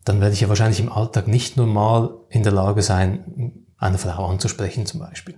[0.05, 4.27] dann werde ich ja wahrscheinlich im Alltag nicht normal in der Lage sein, eine Frau
[4.27, 5.35] anzusprechen zum Beispiel.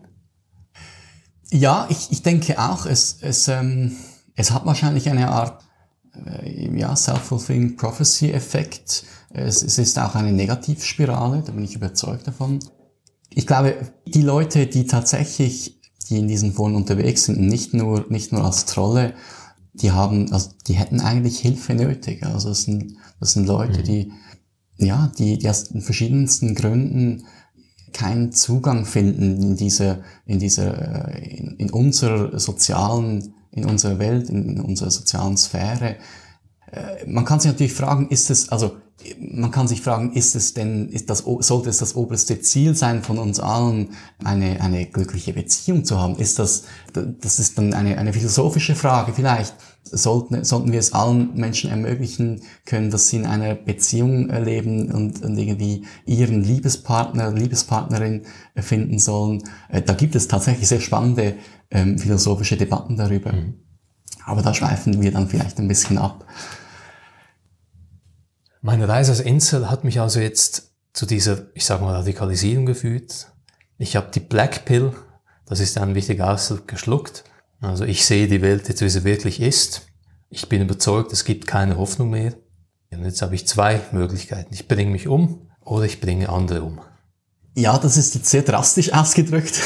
[1.50, 3.96] Ja, ich, ich denke auch, es, es, ähm,
[4.36, 5.64] es hat wahrscheinlich eine Art
[6.26, 9.04] äh, ja, Self-Fulfilling Prophecy-Effekt.
[9.32, 12.60] Es, es ist auch eine Negativspirale, da bin ich überzeugt davon.
[13.30, 15.75] Ich glaube, die Leute, die tatsächlich,
[16.10, 19.14] die in diesen Foren unterwegs sind, nicht nur, nicht nur als Trolle,
[19.74, 22.24] die haben, also die hätten eigentlich Hilfe nötig.
[22.26, 23.84] Also das sind, das sind Leute, mhm.
[23.84, 24.12] die,
[24.78, 27.26] ja, die, die aus den verschiedensten Gründen
[27.94, 34.30] keinen Zugang finden in diese, in diese, äh, in, in unserer sozialen, in unserer Welt,
[34.30, 35.96] in, in unserer sozialen Sphäre.
[36.72, 38.78] Äh, man kann sich natürlich fragen, ist es, also
[39.20, 43.04] man kann sich fragen, ist es denn, ist das, sollte es das oberste Ziel sein
[43.04, 43.90] von uns allen,
[44.24, 46.16] eine, eine glückliche Beziehung zu haben?
[46.18, 49.54] Ist das, das ist dann eine, eine philosophische Frage vielleicht.
[49.84, 55.22] Sollten, sollten wir es allen Menschen ermöglichen können, dass sie in einer Beziehung leben und,
[55.22, 58.24] und irgendwie ihren Liebespartner, Liebespartnerin
[58.56, 59.44] finden sollen?
[59.70, 61.36] Äh, da gibt es tatsächlich sehr spannende
[61.70, 63.34] ähm, philosophische Debatten darüber.
[63.34, 63.60] Mhm.
[64.26, 66.26] Aber da schweifen wir dann vielleicht ein bisschen ab.
[68.66, 73.28] Meine Reise als Insel hat mich also jetzt zu dieser, ich sag mal, Radikalisierung geführt.
[73.78, 74.92] Ich habe die Black Pill,
[75.46, 77.26] das ist ein wichtiger Ausdruck, geschluckt.
[77.62, 79.84] Also ich sehe die Welt jetzt, wie sie wirklich ist.
[80.32, 82.34] Ich bin überzeugt, es gibt keine Hoffnung mehr.
[82.90, 84.52] Und jetzt habe ich zwei Möglichkeiten.
[84.52, 86.82] Ich bringe mich um oder ich bringe andere um.
[87.54, 89.62] Ja, das ist jetzt sehr drastisch ausgedrückt.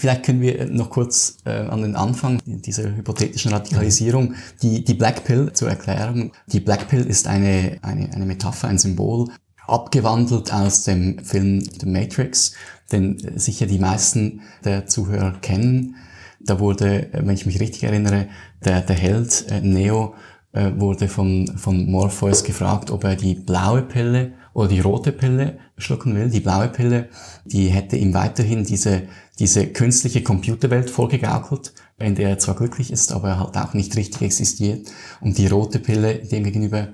[0.00, 5.24] Vielleicht können wir noch kurz äh, an den Anfang dieser hypothetischen Radikalisierung die, die Black
[5.24, 6.32] Pill zur Erklärung.
[6.46, 9.28] Die Black Pill ist eine, eine, eine Metapher, ein Symbol,
[9.66, 12.54] abgewandelt aus dem Film The Matrix,
[12.90, 15.96] den sicher die meisten der Zuhörer kennen.
[16.40, 18.28] Da wurde, wenn ich mich richtig erinnere,
[18.64, 20.14] der, der Held äh, Neo
[20.52, 25.58] äh, wurde von, von Morpheus gefragt, ob er die blaue Pille oder die rote Pille
[25.78, 26.30] schlucken will.
[26.30, 27.08] Die blaue Pille,
[27.44, 29.02] die hätte ihm weiterhin diese
[29.40, 34.20] diese künstliche Computerwelt vorgegaukelt, in der er zwar glücklich ist, aber halt auch nicht richtig
[34.20, 34.86] existiert.
[35.22, 36.88] Und die rote Pille demgegenüber,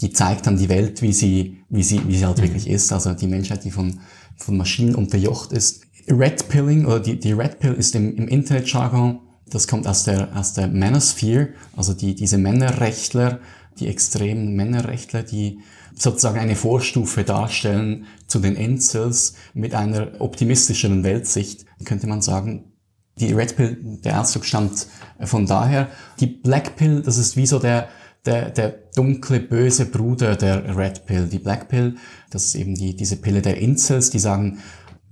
[0.00, 2.42] die zeigt dann die Welt, wie sie, wie sie, wie sie halt mhm.
[2.42, 2.92] wirklich ist.
[2.92, 4.00] Also die Menschheit, die von,
[4.36, 5.82] von Maschinen unterjocht ist.
[6.08, 10.36] Red Pilling oder die, die Red Pill ist im, im Internetjargon, das kommt aus der,
[10.36, 13.38] aus der Manosphere, also die, diese Männerrechtler,
[13.78, 15.60] die extremen Männerrechtler, die
[15.96, 22.72] sozusagen eine Vorstufe darstellen zu den Incels mit einer optimistischeren Weltsicht, könnte man sagen.
[23.18, 24.86] Die Red Pill, der Ausdruck stammt
[25.20, 25.88] von daher.
[26.20, 27.88] Die Black Pill, das ist wie so der,
[28.24, 31.26] der, der dunkle, böse Bruder der Red Pill.
[31.26, 31.96] Die Black Pill,
[32.30, 34.60] das ist eben die, diese Pille der Incels, die sagen,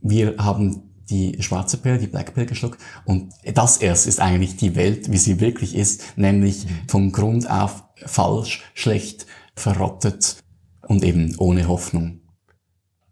[0.01, 2.81] wir haben die schwarze Pille, die Black Pill geschluckt.
[3.05, 6.71] Und das erst ist eigentlich die Welt, wie sie wirklich ist, nämlich mhm.
[6.89, 10.37] vom Grund auf falsch, schlecht, verrottet
[10.91, 12.19] und eben ohne Hoffnung.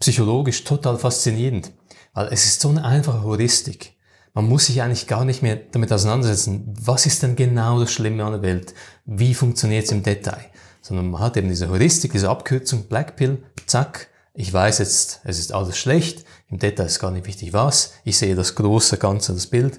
[0.01, 1.71] Psychologisch total faszinierend,
[2.13, 3.95] weil es ist so eine einfache Heuristik.
[4.35, 8.25] Man muss sich eigentlich gar nicht mehr damit auseinandersetzen, was ist denn genau das Schlimme
[8.25, 10.45] an der Welt, wie funktioniert es im Detail,
[10.83, 15.39] sondern man hat eben diese Heuristik, diese Abkürzung, Black Pill, zack, ich weiß jetzt, es
[15.39, 19.35] ist alles schlecht, im Detail ist gar nicht wichtig was, ich sehe das große Ganze,
[19.35, 19.79] das Bild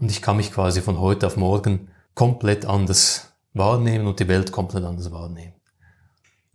[0.00, 4.52] und ich kann mich quasi von heute auf morgen komplett anders wahrnehmen und die Welt
[4.52, 5.55] komplett anders wahrnehmen.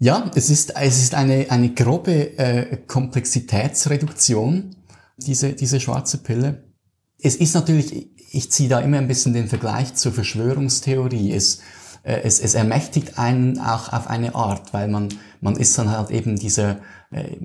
[0.01, 4.75] Ja, es ist, es ist eine, eine grobe äh, Komplexitätsreduktion,
[5.17, 6.63] diese, diese schwarze Pille.
[7.21, 11.31] Es ist natürlich, ich ziehe da immer ein bisschen den Vergleich zur Verschwörungstheorie.
[11.31, 11.59] Es,
[12.01, 15.09] äh, es, es ermächtigt einen auch auf eine Art, weil man,
[15.39, 16.77] man ist dann halt eben dieser,
[17.11, 17.37] äh,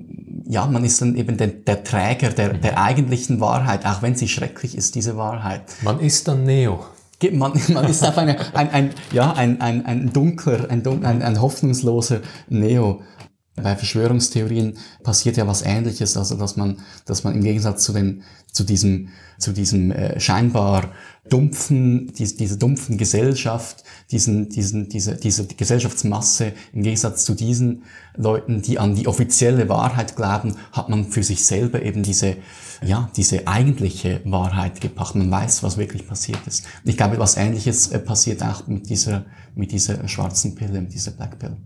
[0.45, 4.27] ja, man ist dann eben der, der Träger der, der eigentlichen Wahrheit, auch wenn sie
[4.27, 5.61] schrecklich ist, diese Wahrheit.
[5.83, 6.83] Man ist dann Neo.
[7.31, 11.41] Man, man ist auf eine, ein, ein, ja, ein, ein, ein dunkler, ein, ein, ein
[11.41, 13.01] hoffnungsloser Neo.
[13.55, 18.21] Bei Verschwörungstheorien passiert ja was Ähnliches, also dass man, dass man im Gegensatz zu den,
[18.51, 20.91] zu diesem, zu diesem äh, scheinbar
[21.27, 27.83] dumpfen, diese, diese dumpfen Gesellschaft, diesen, diesen, diese, diese Gesellschaftsmasse, im Gegensatz zu diesen
[28.15, 32.37] Leuten, die an die offizielle Wahrheit glauben, hat man für sich selber eben diese,
[32.83, 35.15] ja, diese eigentliche Wahrheit gebracht.
[35.15, 36.65] Man weiß, was wirklich passiert ist.
[36.83, 40.93] Und ich glaube, was Ähnliches äh, passiert auch mit dieser, mit dieser schwarzen Pille, mit
[40.93, 41.57] dieser Black Pill.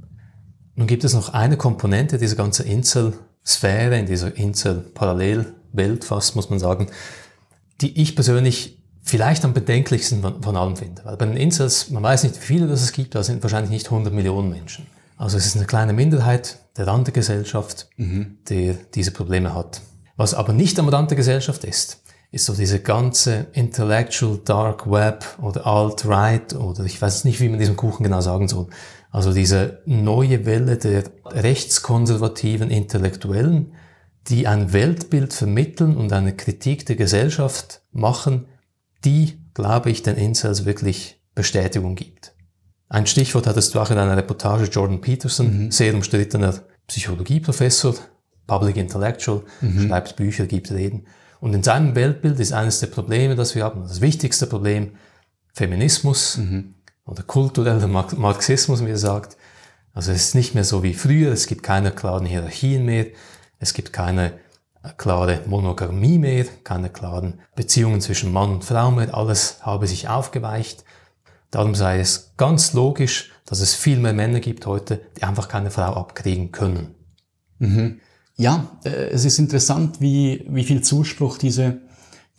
[0.76, 6.60] Nun gibt es noch eine Komponente dieser ganzen Insel-Sphäre, in dieser Insel-Parallelwelt fast, muss man
[6.60, 6.88] sagen,
[7.82, 11.04] die ich persönlich vielleicht am bedenklichsten von, von allem finde.
[11.04, 13.72] Weil bei den Insels, man weiß nicht, wie viele das es gibt, da sind wahrscheinlich
[13.72, 14.86] nicht 100 Millionen Menschen.
[15.18, 18.38] Also es ist eine kleine Minderheit der Rand der Gesellschaft, mhm.
[18.50, 19.82] die diese Probleme hat.
[20.22, 25.26] Was aber nicht am Rand der Gesellschaft ist, ist so diese ganze Intellectual Dark Web
[25.42, 28.68] oder Alt-Right oder ich weiß nicht, wie man diesen Kuchen genau sagen soll.
[29.10, 33.74] Also diese neue Welle der rechtskonservativen Intellektuellen,
[34.28, 38.46] die ein Weltbild vermitteln und eine Kritik der Gesellschaft machen,
[39.04, 42.36] die, glaube ich, den Incels wirklich Bestätigung gibt.
[42.90, 45.72] Ein Stichwort hattest du auch in einer Reportage Jordan Peterson, mhm.
[45.72, 47.96] sehr umstrittener Psychologieprofessor,
[48.52, 49.88] Public Intellectual, mhm.
[49.88, 51.06] schreibt Bücher, gibt Reden.
[51.40, 54.92] Und in seinem Weltbild ist eines der Probleme, das wir haben, das wichtigste Problem,
[55.54, 56.76] Feminismus mhm.
[57.06, 59.38] oder kultureller Marxismus, wie er sagt.
[59.94, 63.06] Also es ist nicht mehr so wie früher, es gibt keine klaren Hierarchien mehr,
[63.58, 64.34] es gibt keine
[64.98, 70.84] klare Monogamie mehr, keine klaren Beziehungen zwischen Mann und Frau mehr, alles habe sich aufgeweicht.
[71.52, 75.72] Darum sei es ganz logisch, dass es viel mehr Männer gibt heute, die einfach keine
[75.72, 76.96] Frau abkriegen können.
[77.60, 78.02] Mhm.
[78.38, 81.82] Ja, äh, es ist interessant, wie, wie viel Zuspruch diese,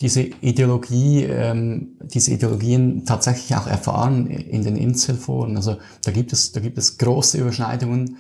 [0.01, 5.57] diese Ideologie, ähm, diese Ideologien tatsächlich auch erfahren in den Inselforen.
[5.57, 8.17] Also da gibt es, da gibt es große Überschneidungen.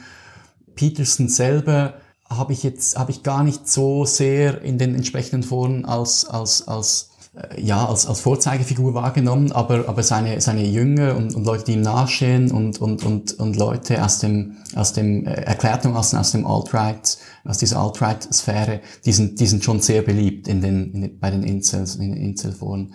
[0.74, 1.94] Peterson selber
[2.38, 6.66] habe ich jetzt habe ich gar nicht so sehr in den entsprechenden Foren als als
[6.66, 7.11] als
[7.57, 11.81] ja als als Vorzeigefigur wahrgenommen, aber aber seine seine Jünger und, und Leute, die ihm
[11.81, 16.47] nachstehen und und und und Leute aus dem aus dem äh, Erklärten aus, aus dem
[16.47, 21.18] Alt-Right aus dieser Alt-Right-Sphäre, die sind die sind schon sehr beliebt in den, in den
[21.18, 22.95] bei den Incels in den Inselforen.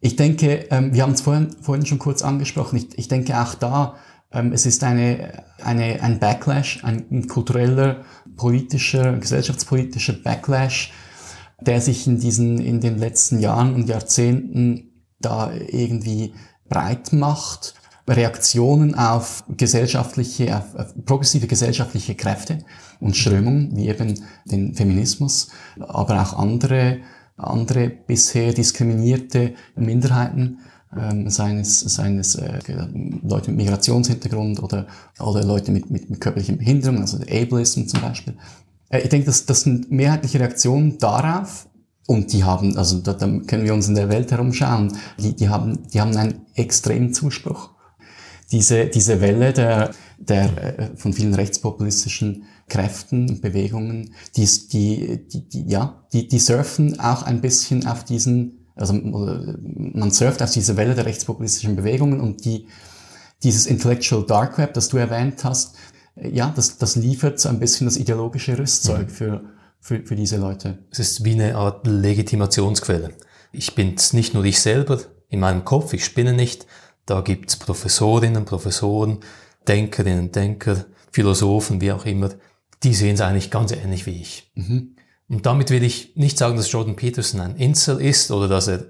[0.00, 2.76] Ich denke, ähm, wir haben es vorhin vorhin schon kurz angesprochen.
[2.76, 3.96] Ich, ich denke auch da
[4.32, 8.04] ähm, es ist eine, eine, ein Backlash, ein kultureller,
[8.36, 10.92] politischer, gesellschaftspolitischer Backlash,
[11.60, 16.34] der sich in diesen, in den letzten Jahren und Jahrzehnten da irgendwie
[16.68, 17.74] breit macht.
[18.08, 22.58] Reaktionen auf gesellschaftliche, auf, progressive gesellschaftliche Kräfte
[22.98, 26.98] und Strömungen, wie eben den Feminismus, aber auch andere,
[27.36, 30.58] andere bisher diskriminierte Minderheiten
[30.96, 32.58] ähm, seines, seines äh,
[33.22, 34.88] Leute mit Migrationshintergrund oder,
[35.20, 38.34] oder Leute mit, mit, mit körperlichen Behinderungen, also Ableism zum Beispiel.
[38.90, 41.68] Äh, ich denke, das, das sind mehrheitliche Reaktionen darauf
[42.06, 45.48] und die haben, also da, da können wir uns in der Welt herumschauen, die, die,
[45.48, 47.70] haben, die haben einen extremen Zuspruch.
[48.52, 55.48] Diese, diese Welle der, der, äh, von vielen rechtspopulistischen Kräften und Bewegungen, die, die, die,
[55.48, 60.76] die, ja, die, die surfen auch ein bisschen auf diesen also man surft auf diese
[60.76, 62.66] Welle der rechtspopulistischen Bewegungen und die,
[63.42, 65.74] dieses Intellectual Dark Web, das du erwähnt hast,
[66.22, 69.12] ja, das, das liefert so ein bisschen das ideologische Rüstzeug mhm.
[69.12, 69.44] für,
[69.80, 70.78] für, für diese Leute.
[70.90, 73.12] Es ist wie eine Art Legitimationsquelle.
[73.52, 76.66] Ich bin's nicht nur ich selber in meinem Kopf, ich spinne nicht.
[77.06, 79.18] Da gibt's Professorinnen, Professoren,
[79.66, 82.30] Denkerinnen, Denker, Philosophen, wie auch immer.
[82.82, 84.50] Die sehen es eigentlich ganz ähnlich wie ich.
[84.54, 84.96] Mhm.
[85.28, 88.86] Und damit will ich nicht sagen, dass Jordan Peterson ein Insel ist oder dass er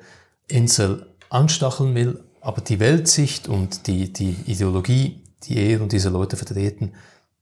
[0.48, 6.36] Insel anstacheln will, aber die Weltsicht und die, die Ideologie, die er und diese Leute
[6.36, 6.92] vertreten,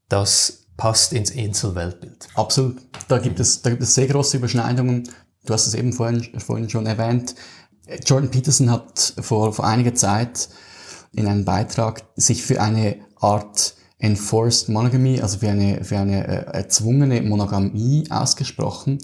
[0.09, 2.29] das passt ins Insel-Weltbild.
[2.35, 2.79] Absolut.
[3.09, 5.09] Da gibt es, da gibt es sehr große Überschneidungen.
[5.45, 7.35] Du hast es eben vorhin, vorhin schon erwähnt.
[8.05, 10.49] Jordan Peterson hat vor, vor einiger Zeit
[11.13, 16.57] in einem Beitrag sich für eine Art Enforced Monogamy, also für eine, für eine äh,
[16.57, 18.99] erzwungene Monogamie ausgesprochen.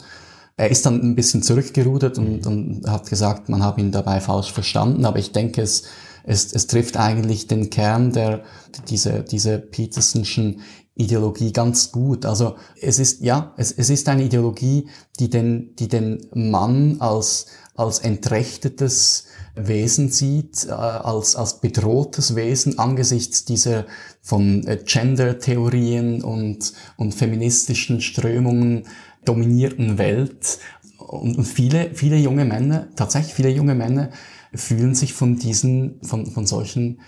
[0.57, 4.53] Er ist dann ein bisschen zurückgerudert und, und hat gesagt, man habe ihn dabei falsch
[4.53, 5.85] verstanden, aber ich denke, es,
[6.23, 8.45] es, es trifft eigentlich den Kern der,
[8.89, 10.61] diese, diese Petersonschen
[10.97, 12.24] Ideologie ganz gut.
[12.24, 14.88] Also es ist, ja, es, es ist eine Ideologie,
[15.18, 19.26] die den, die den Mann als, als entrechtetes
[19.57, 23.86] Wesen sieht, äh, als, als bedrohtes Wesen angesichts dieser
[24.22, 28.84] von äh, Gender-Theorien und, und feministischen Strömungen
[29.24, 30.59] dominierten Welt.
[30.99, 34.11] Und, viele, viele junge Männer, tatsächlich viele junge Männer,
[34.55, 37.01] fühlen sich von diesen, von, von solchen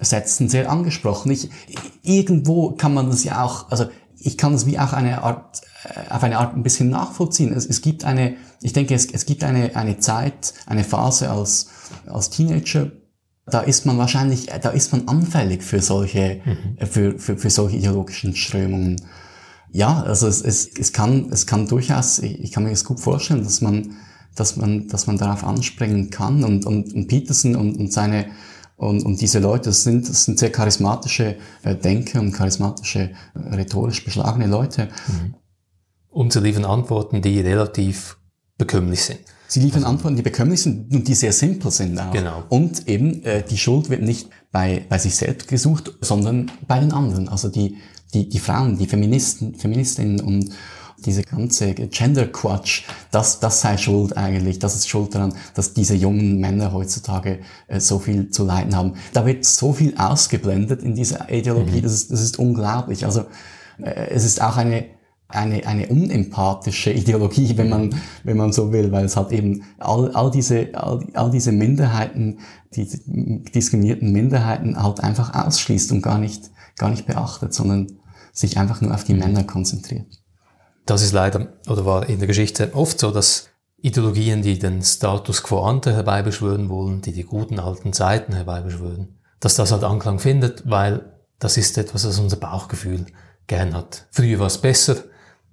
[0.00, 1.30] Sätzen sehr angesprochen.
[1.30, 1.50] Ich,
[2.02, 3.86] irgendwo kann man das ja auch, also
[4.18, 7.52] ich kann es wie auch eine Art, äh, auf eine Art ein bisschen nachvollziehen.
[7.52, 11.68] Es, es gibt eine, ich denke, es, es gibt eine, eine Zeit, eine Phase als,
[12.06, 12.90] als Teenager,
[13.46, 16.86] da ist man wahrscheinlich, da ist man anfällig für solche, mhm.
[16.86, 19.00] für, für, für solche ideologischen Strömungen.
[19.70, 23.00] Ja, also es, es, es kann, es kann durchaus, ich, ich kann mir das gut
[23.00, 23.96] vorstellen, dass man,
[24.34, 28.26] dass man, dass man darauf anspringen kann und, und, und Peterson und, und seine,
[28.76, 33.54] und, und diese Leute, das sind, das sind sehr charismatische äh, Denker und charismatische, äh,
[33.54, 34.88] rhetorisch beschlagene Leute.
[35.06, 35.34] Mhm.
[36.10, 38.18] Um zu liefern Antworten, die relativ
[38.56, 39.20] bekömmlich sind.
[39.48, 42.10] Sie liefern also, Antworten, die bekömmlich sind und die sehr simpel sind auch.
[42.12, 42.44] Genau.
[42.48, 46.92] Und eben, äh, die Schuld wird nicht bei, bei sich selbst gesucht, sondern bei den
[46.92, 47.28] anderen.
[47.28, 47.76] Also die,
[48.12, 50.50] die, die Frauen, die Feministen, Feministinnen und,
[51.04, 56.38] diese ganze Gender-Quatsch, das, das sei schuld eigentlich, das ist schuld daran, dass diese jungen
[56.38, 58.94] Männer heutzutage äh, so viel zu leiden haben.
[59.12, 61.82] Da wird so viel ausgeblendet in dieser Ideologie, mhm.
[61.82, 63.04] das, ist, das ist unglaublich.
[63.04, 63.24] Also
[63.78, 64.86] äh, es ist auch eine,
[65.28, 70.10] eine, eine unempathische Ideologie, wenn man, wenn man so will, weil es hat eben all,
[70.12, 72.38] all, diese, all, all diese Minderheiten,
[72.74, 72.88] die
[73.54, 77.98] diskriminierten Minderheiten halt einfach ausschließt und gar nicht, gar nicht beachtet, sondern
[78.32, 79.20] sich einfach nur auf die mhm.
[79.20, 80.23] Männer konzentriert.
[80.86, 85.42] Das ist leider oder war in der Geschichte oft so, dass Ideologien, die den Status
[85.42, 90.68] quo ante herbeibeschwören wollen, die die guten alten Zeiten herbeibeschwören, dass das halt Anklang findet,
[90.68, 93.06] weil das ist etwas, was unser Bauchgefühl
[93.46, 94.06] gern hat.
[94.10, 94.96] Früher war es besser,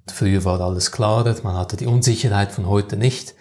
[0.07, 3.35] früher war alles klarer, man hatte die Unsicherheit von heute nicht.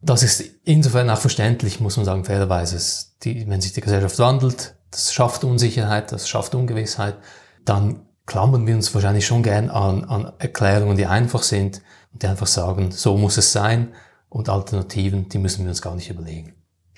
[0.00, 3.06] Das ist insofern auch verständlich, muss man sagen, fairerweise.
[3.24, 7.16] Die, wenn sich die Gesellschaft wandelt, das schafft Unsicherheit, das schafft Ungewissheit,
[7.64, 11.80] dann klammern wir uns wahrscheinlich schon gern an, an Erklärungen, die einfach sind
[12.12, 13.88] und die einfach sagen, so muss es sein
[14.28, 16.52] und Alternativen, die müssen wir uns gar nicht überlegen.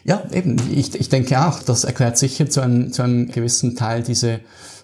[0.05, 0.57] Ja, eben.
[0.73, 4.41] Ich, ich denke auch, das erklärt sicher zu einem, zu einem gewissen Teil diese,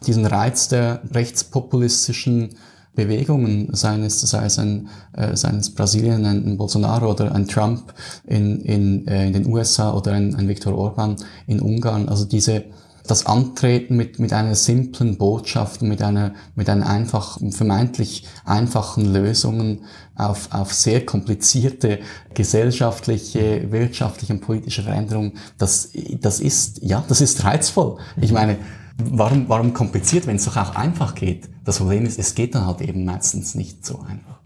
[0.07, 2.57] diesen Reiz der rechtspopulistischen
[2.95, 7.49] Bewegungen, sei es, sei es ein, äh, sei es Brasilien, ein, ein Bolsonaro oder ein
[7.49, 7.93] Trump
[8.27, 11.17] in, in, äh, in den USA oder ein, ein Viktor Orban
[11.47, 12.09] in Ungarn.
[12.09, 12.65] Also diese,
[13.07, 19.85] das Antreten mit, mit einer simplen Botschaft, mit einer, mit einer einfachen, vermeintlich einfachen Lösungen
[20.15, 22.01] auf, auf sehr komplizierte
[22.33, 25.91] gesellschaftliche, wirtschaftliche und politische Veränderungen, das,
[26.21, 27.99] das ist, ja, das ist reizvoll.
[28.21, 28.57] Ich meine,
[28.97, 31.51] warum, warum kompliziert, wenn es doch auch einfach geht?
[31.65, 34.41] Das Problem ist, es geht dann halt eben meistens nicht so einfach.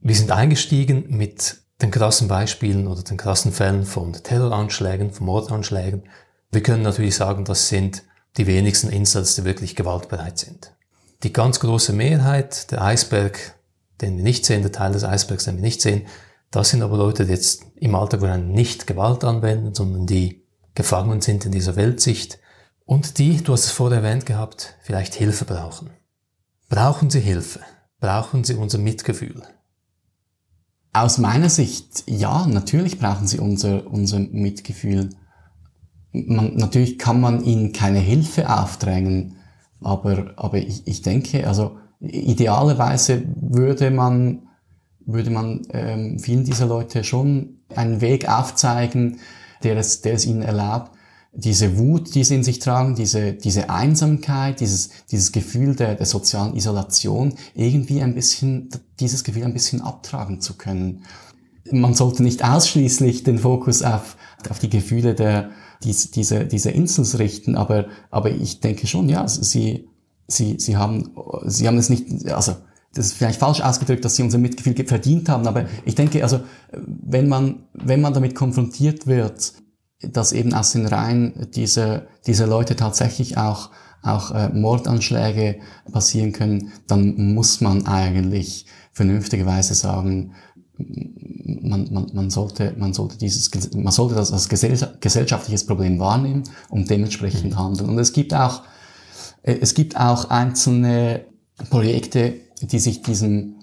[0.00, 6.04] Wir sind eingestiegen mit den krassen Beispielen oder den krassen Fällen von Terroranschlägen, von Mordanschlägen,
[6.50, 8.02] wir können natürlich sagen, das sind
[8.36, 10.72] die wenigsten Insels, die wirklich gewaltbereit sind.
[11.22, 13.54] Die ganz große Mehrheit, der Eisberg,
[14.00, 16.06] den wir nicht sehen, der Teil des Eisbergs, den wir nicht sehen,
[16.50, 20.44] das sind aber Leute, die jetzt im Alltag nicht Gewalt anwenden, sondern die
[20.74, 22.38] gefangen sind in dieser Weltsicht
[22.84, 25.90] und die, du hast es vorher erwähnt gehabt, vielleicht Hilfe brauchen.
[26.68, 27.60] Brauchen sie Hilfe?
[27.98, 29.42] Brauchen sie unser Mitgefühl?
[30.92, 35.10] Aus meiner Sicht, ja, natürlich brauchen sie unser, unser Mitgefühl
[36.26, 39.36] man, natürlich kann man ihnen keine Hilfe aufdrängen,
[39.80, 44.48] aber, aber ich, ich denke, also idealerweise würde man,
[45.04, 49.18] würde man ähm, vielen dieser Leute schon einen Weg aufzeigen,
[49.62, 50.92] der es, der es ihnen erlaubt,
[51.38, 56.06] diese Wut, die sie in sich tragen, diese, diese Einsamkeit, dieses, dieses Gefühl der, der
[56.06, 61.04] sozialen Isolation, irgendwie ein bisschen, dieses Gefühl ein bisschen abtragen zu können.
[61.70, 64.16] Man sollte nicht ausschließlich den Fokus auf,
[64.48, 65.50] auf die Gefühle der,
[65.82, 69.88] diese, diese, diese Insels richten, aber, aber ich denke schon, ja, sie,
[70.26, 71.14] sie, sie haben,
[71.44, 72.56] sie haben es nicht, also,
[72.94, 76.40] das ist vielleicht falsch ausgedrückt, dass sie unser Mitgefühl verdient haben, aber ich denke, also,
[76.72, 79.52] wenn man, wenn man damit konfrontiert wird,
[80.00, 83.70] dass eben aus den Reihen dieser, dieser Leute tatsächlich auch,
[84.02, 85.60] auch äh, Mordanschläge
[85.90, 90.32] passieren können, dann muss man eigentlich vernünftigerweise sagen,
[90.78, 96.90] man, man, man, sollte, man sollte dieses, man sollte das als gesellschaftliches Problem wahrnehmen und
[96.90, 97.58] dementsprechend mhm.
[97.58, 97.90] handeln.
[97.90, 98.62] Und es gibt auch,
[99.42, 101.26] äh, es gibt auch einzelne
[101.70, 103.56] Projekte, die sich diesem,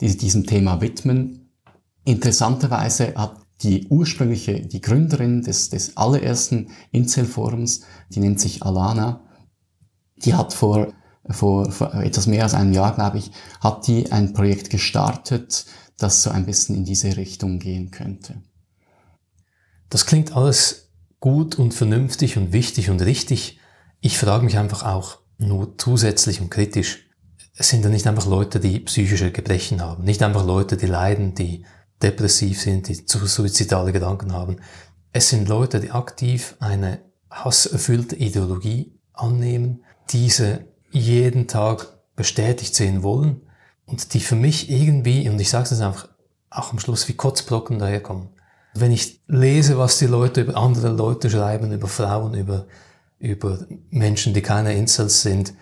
[0.00, 1.50] die diesem Thema widmen.
[2.04, 9.24] Interessanterweise hat die ursprüngliche, die Gründerin des, des allerersten Incel-Forums, die nennt sich Alana,
[10.16, 10.88] die hat vor,
[11.28, 15.66] vor, vor etwas mehr als einem Jahr, glaube ich, hat die ein Projekt gestartet,
[15.98, 18.40] das so ein bisschen in diese Richtung gehen könnte.
[19.90, 20.90] Das klingt alles
[21.20, 23.58] gut und vernünftig und wichtig und richtig.
[24.00, 27.08] Ich frage mich einfach auch nur zusätzlich und kritisch,
[27.54, 31.64] sind ja nicht einfach Leute, die psychische Gebrechen haben, nicht einfach Leute, die leiden, die
[32.00, 34.60] depressiv sind, die zu suizidale Gedanken haben.
[35.10, 43.47] Es sind Leute, die aktiv eine hasserfüllte Ideologie annehmen, diese jeden Tag bestätigt sehen wollen
[43.88, 46.08] und die für mich irgendwie, und ich sage es einfach,
[46.50, 48.28] auch am Schluss wie Kotzbrocken daherkommen.
[48.74, 52.66] Wenn ich lese, was die Leute über andere Leute schreiben, über Frauen, über,
[53.18, 55.54] über Menschen, die keine Incels sind,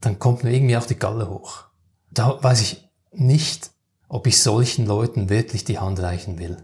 [0.00, 1.64] dann kommt mir irgendwie auch die Galle hoch.
[2.10, 3.70] Da weiß ich nicht,
[4.08, 6.56] ob ich solchen Leuten wirklich die Hand reichen will.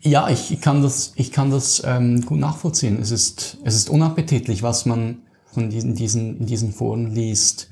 [0.00, 3.00] Ja, ich, kann das, ich kann das ähm, gut nachvollziehen.
[3.00, 5.22] Es ist, es ist unappetitlich, was man
[5.56, 7.68] diesen, diesen, in diesen Foren liest.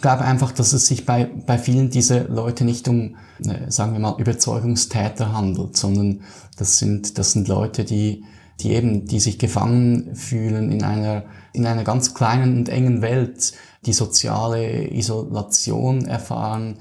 [0.00, 4.00] Glaube einfach, dass es sich bei, bei vielen dieser Leute nicht um, äh, sagen wir
[4.00, 6.22] mal, Überzeugungstäter handelt, sondern
[6.56, 8.24] das sind, das sind Leute, die,
[8.60, 13.52] die eben, die sich gefangen fühlen in einer, in einer ganz kleinen und engen Welt,
[13.86, 16.78] die soziale Isolation erfahren,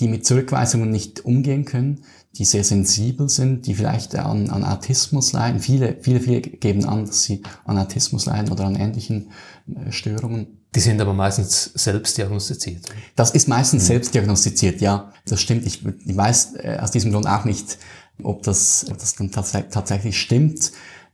[0.00, 2.04] die mit Zurückweisungen nicht umgehen können,
[2.36, 5.60] die sehr sensibel sind, die vielleicht an, an Autismus leiden.
[5.60, 9.30] Viele, viele, viele geben an, dass sie an Autismus leiden oder an ähnlichen
[9.74, 10.61] äh, Störungen.
[10.74, 12.86] Die sind aber meistens selbst diagnostiziert.
[13.14, 13.86] Das ist meistens mhm.
[13.86, 15.12] selbst diagnostiziert, ja.
[15.26, 15.66] Das stimmt.
[15.66, 17.78] Ich, ich weiß äh, aus diesem Grund auch nicht,
[18.22, 20.72] ob das, ob das dann tats tatsächlich stimmt.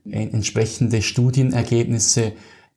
[0.09, 2.33] Entsprechende Studienergebnisse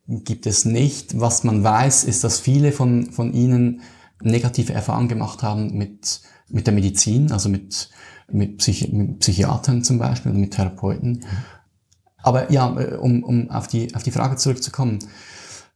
[0.09, 1.21] gibt es nicht.
[1.21, 3.83] Was man weiß, ist, dass viele von, von ihnen
[4.21, 7.91] negative Erfahrungen gemacht haben mit, mit der Medizin, also mit,
[8.31, 11.25] mit, Psychi mit Psychiatern zum Beispiel, mit Therapeuten.
[12.23, 14.99] Aber ja, äh, um, um auf, die, auf die Frage zurückzukommen.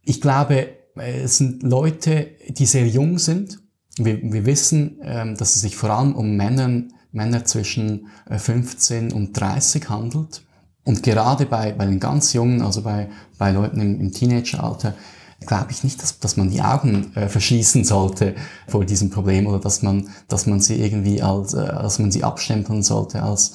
[0.03, 3.59] Ich glaube, es sind Leute, die sehr jung sind.
[3.99, 9.15] Wir, wir wissen, ähm, dass es sich vor allem um Männer, Männer zwischen 15 äh,
[9.15, 10.43] und 30 handelt.
[10.85, 14.95] Und gerade bei, bei den ganz Jungen, also bei, bei Leuten im, im Teenageralter,
[15.41, 18.35] glaube ich nicht, dass, dass man die Augen äh, verschließen sollte
[18.69, 22.25] vor diesem Problem oder dass man, dass man sie irgendwie als, äh, dass man sie
[22.25, 23.55] abstempeln sollte als,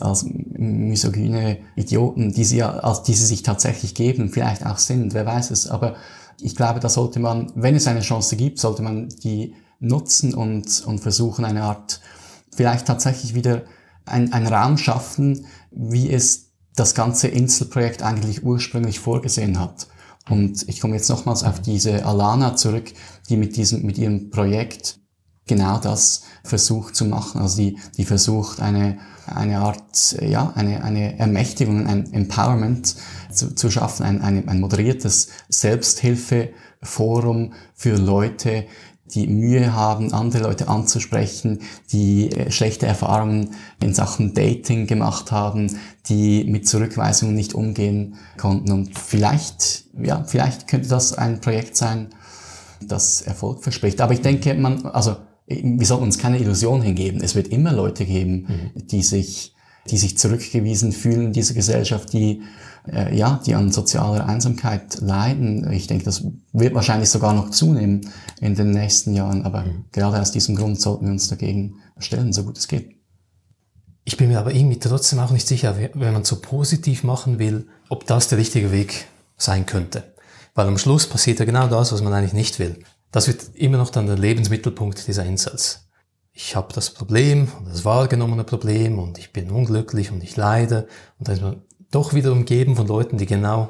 [0.00, 5.26] als misogyne Idioten, die sie, als die sie sich tatsächlich geben, vielleicht auch sind, wer
[5.26, 5.68] weiß es.
[5.68, 5.96] Aber
[6.42, 10.84] ich glaube, da sollte man, wenn es eine Chance gibt, sollte man die nutzen und,
[10.86, 12.00] und versuchen, eine Art,
[12.54, 13.64] vielleicht tatsächlich wieder
[14.04, 19.86] ein, ein Raum schaffen, wie es das ganze Inselprojekt eigentlich ursprünglich vorgesehen hat.
[20.28, 22.92] Und ich komme jetzt nochmals auf diese Alana zurück,
[23.28, 25.00] die mit diesem, mit ihrem Projekt
[25.46, 27.40] genau das versucht zu machen.
[27.40, 32.96] Also die, die versucht eine, eine Art, ja, eine, eine Ermächtigung, ein Empowerment
[33.30, 38.66] zu, zu schaffen, ein, ein, ein moderiertes Selbsthilfeforum für Leute,
[39.14, 41.60] die Mühe haben, andere Leute anzusprechen,
[41.92, 45.78] die äh, schlechte Erfahrungen in Sachen Dating gemacht haben,
[46.08, 48.72] die mit Zurückweisungen nicht umgehen konnten.
[48.72, 52.08] Und vielleicht, ja, vielleicht könnte das ein Projekt sein,
[52.80, 54.00] das Erfolg verspricht.
[54.00, 55.16] Aber ich denke, man, also,
[55.46, 57.20] wir sollten uns keine Illusion hingeben.
[57.22, 58.86] Es wird immer Leute geben, mhm.
[58.86, 59.54] die sich,
[59.90, 62.42] die sich zurückgewiesen fühlen in dieser Gesellschaft, die
[62.90, 65.70] äh, ja, die an sozialer Einsamkeit leiden.
[65.70, 69.84] Ich denke, das wird wahrscheinlich sogar noch zunehmen in den nächsten Jahren, aber mhm.
[69.92, 72.96] gerade aus diesem Grund sollten wir uns dagegen stellen, so gut es geht.
[74.04, 77.68] Ich bin mir aber irgendwie trotzdem auch nicht sicher, wenn man so positiv machen will,
[77.88, 80.02] ob das der richtige Weg sein könnte.
[80.54, 82.82] Weil am Schluss passiert ja genau das, was man eigentlich nicht will.
[83.12, 85.88] Das wird immer noch dann der Lebensmittelpunkt dieser Insels.
[86.32, 90.88] Ich habe das Problem, das wahrgenommene Problem und ich bin unglücklich und ich leide
[91.18, 93.68] und da ist man doch wieder umgeben von Leuten, die genau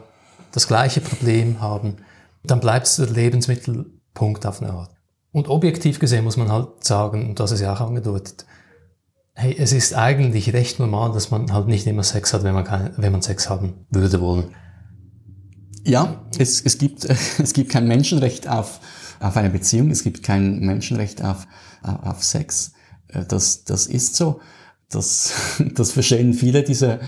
[0.53, 1.97] das gleiche Problem haben,
[2.45, 4.91] dann bleibt es der Lebensmittelpunkt auf eine Art.
[5.33, 8.47] Und objektiv gesehen muss man halt sagen, und das ist ja auch angedeutet,
[9.35, 12.65] hey, es ist eigentlich recht normal, dass man halt nicht immer Sex hat, wenn man,
[12.65, 14.55] kein, wenn man Sex haben würde wollen.
[15.85, 17.05] Ja, es, es, gibt,
[17.39, 18.81] es gibt kein Menschenrecht auf,
[19.21, 21.47] auf eine Beziehung, es gibt kein Menschenrecht auf,
[21.83, 22.73] auf Sex.
[23.09, 24.41] Äh, das, das ist so.
[24.91, 25.33] Das,
[25.75, 27.01] das verstehen viele dieser,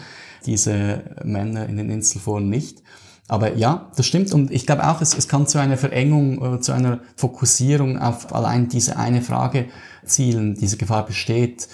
[0.47, 2.83] diese Männer in den Inselforen nicht.
[3.27, 4.33] Aber ja, das stimmt.
[4.33, 8.35] Und ich glaube auch, es, es kann zu einer Verengung oder zu einer Fokussierung auf
[8.35, 9.67] allein diese eine Frage
[10.05, 10.55] zielen.
[10.55, 11.69] Diese Gefahr besteht.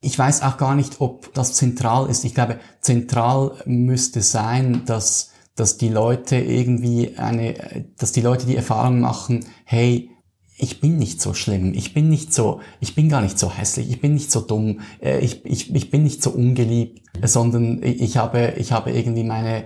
[0.00, 2.24] Ich weiß auch gar nicht, ob das zentral ist.
[2.24, 8.56] Ich glaube, zentral müsste sein, dass, dass die Leute irgendwie eine, dass die Leute die
[8.56, 10.10] Erfahrung machen, hey,
[10.56, 13.90] ich bin nicht so schlimm, ich bin nicht so, ich bin gar nicht so hässlich,
[13.90, 18.16] ich bin nicht so dumm, äh, ich, ich, ich bin nicht so ungeliebt, sondern ich
[18.16, 19.64] habe, ich habe irgendwie meine,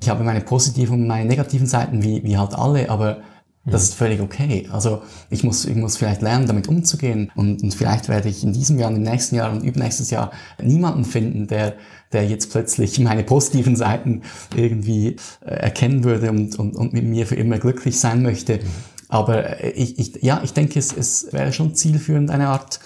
[0.00, 3.22] ich habe meine positiven und meine negativen Seiten wie, wie halt alle, aber
[3.66, 4.68] das ist völlig okay.
[4.70, 8.52] Also ich muss, ich muss vielleicht lernen, damit umzugehen und, und vielleicht werde ich in
[8.52, 10.30] diesem Jahr, im nächsten Jahr und übernächstes Jahr
[10.62, 11.74] niemanden finden, der,
[12.12, 14.22] der jetzt plötzlich meine positiven Seiten
[14.54, 18.60] irgendwie äh, erkennen würde und, und, und mit mir für immer glücklich sein möchte.
[19.08, 22.78] Aber äh, ich, ich, ja, ich denke, es, es wäre schon zielführend, eine Art,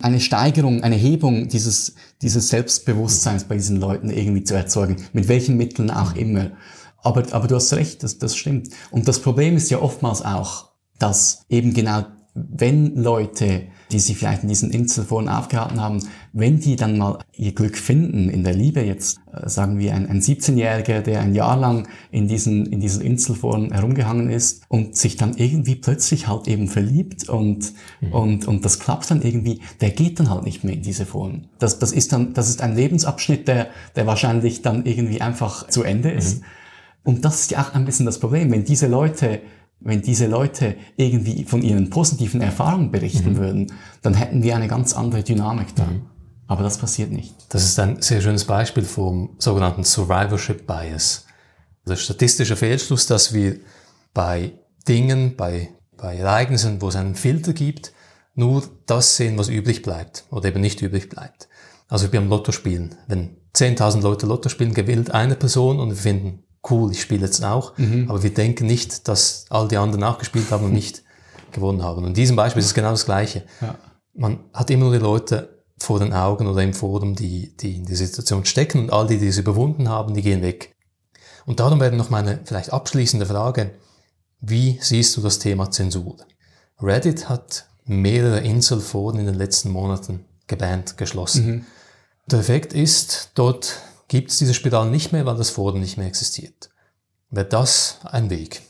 [0.00, 5.56] eine Steigerung, eine Hebung dieses, dieses Selbstbewusstseins bei diesen Leuten irgendwie zu erzeugen, mit welchen
[5.56, 6.50] Mitteln auch immer.
[7.04, 8.70] Aber, aber du hast recht, das, das stimmt.
[8.90, 14.42] Und das Problem ist ja oftmals auch, dass eben genau wenn Leute, die sich vielleicht
[14.42, 16.00] in diesen Inselforen aufgehalten haben,
[16.32, 20.08] wenn die dann mal ihr Glück finden in der Liebe, jetzt äh, sagen wir ein,
[20.08, 25.16] ein 17-Jähriger, der ein Jahr lang in diesen, in diesen Inselforen herumgehangen ist und sich
[25.16, 28.12] dann irgendwie plötzlich halt eben verliebt und, mhm.
[28.12, 31.46] und, und das klappt dann irgendwie, der geht dann halt nicht mehr in diese Foren.
[31.60, 35.84] Das, das ist dann, das ist ein Lebensabschnitt, der, der wahrscheinlich dann irgendwie einfach zu
[35.84, 36.40] Ende ist.
[36.40, 36.44] Mhm.
[37.04, 39.40] Und das ist ja auch ein bisschen das Problem, wenn diese Leute
[39.84, 43.36] wenn diese Leute irgendwie von ihren positiven Erfahrungen berichten mhm.
[43.36, 45.84] würden, dann hätten wir eine ganz andere Dynamik da.
[45.84, 46.06] Mhm.
[46.46, 47.34] Aber das passiert nicht.
[47.50, 51.26] Das ist ein sehr schönes Beispiel vom sogenannten Survivorship Bias.
[51.86, 53.60] Der statistische Fehlschluss, dass wir
[54.12, 54.52] bei
[54.88, 57.92] Dingen, bei, bei Ereignissen, wo es einen Filter gibt,
[58.34, 61.48] nur das sehen, was übrig bleibt oder eben nicht übrig bleibt.
[61.88, 62.94] Also wie beim Lotto spielen.
[63.06, 67.44] Wenn 10.000 Leute Lotto spielen, gewinnt eine Person und wir finden cool, ich spiele jetzt
[67.44, 67.76] auch.
[67.78, 68.08] Mhm.
[68.08, 71.02] Aber wir denken nicht, dass all die anderen auch gespielt haben und nicht
[71.52, 71.98] gewonnen haben.
[71.98, 73.44] Und in diesem Beispiel ist es genau das Gleiche.
[73.60, 73.76] Ja.
[74.14, 77.86] Man hat immer nur die Leute vor den Augen oder im Forum, die, die in
[77.86, 80.74] der Situation stecken und all die, die es überwunden haben, die gehen weg.
[81.46, 83.72] Und darum wäre noch meine vielleicht abschließende Frage,
[84.40, 86.16] wie siehst du das Thema Zensur?
[86.80, 91.46] Reddit hat mehrere Inselforen in den letzten Monaten gebannt, geschlossen.
[91.46, 91.66] Mhm.
[92.26, 96.06] Der Effekt ist, dort gibt es diese Spirale nicht mehr, weil das Forum nicht mehr
[96.06, 96.70] existiert.
[97.30, 98.62] Wäre das ein Weg?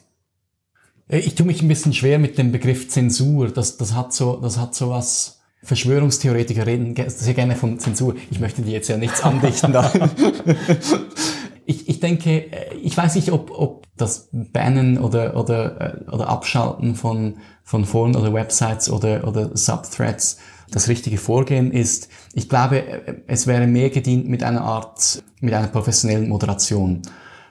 [1.09, 3.51] Äh, ich tue mich ein bisschen schwer mit dem Begriff Zensur.
[3.51, 5.41] Das, das hat so, das hat so was.
[5.63, 8.17] Verschwörungstheoretiker reden sehr gerne von Zensur.
[8.31, 9.75] Ich möchte dir jetzt ja nichts andichten.
[11.65, 16.29] ich, ich denke, äh, ich weiß nicht, ob, ob das Bannen oder, oder, äh, oder
[16.29, 20.37] Abschalten von, von Foren oder Websites oder, oder Subthreads
[20.71, 22.09] das richtige Vorgehen ist.
[22.35, 27.03] Ich glaube, es wäre mehr gedient mit einer Art, mit einer professionellen Moderation.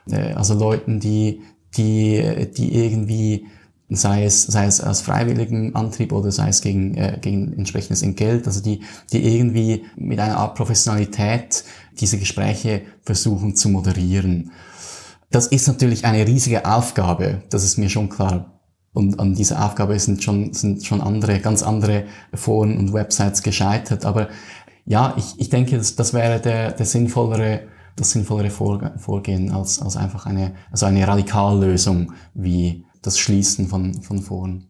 [0.09, 1.41] Äh, also Leuten, die,
[1.77, 3.45] die, die irgendwie,
[3.89, 8.47] sei es, sei es aus freiwilligem Antrieb oder sei es gegen, äh, gegen entsprechendes Entgelt,
[8.47, 11.63] also die, die irgendwie mit einer Art Professionalität
[11.99, 14.51] diese Gespräche versuchen zu moderieren.
[15.29, 18.52] Das ist natürlich eine riesige Aufgabe, das ist mir schon klar.
[18.93, 24.05] Und an dieser Aufgabe sind schon, sind schon andere, ganz andere Foren und Websites gescheitert.
[24.05, 24.29] Aber
[24.85, 29.97] ja, ich, ich denke, das, das wäre der, der sinnvollere, das sinnvollere Vorgehen als, als
[29.97, 34.67] einfach eine, also eine Radikallösung wie das Schließen von, von Foren.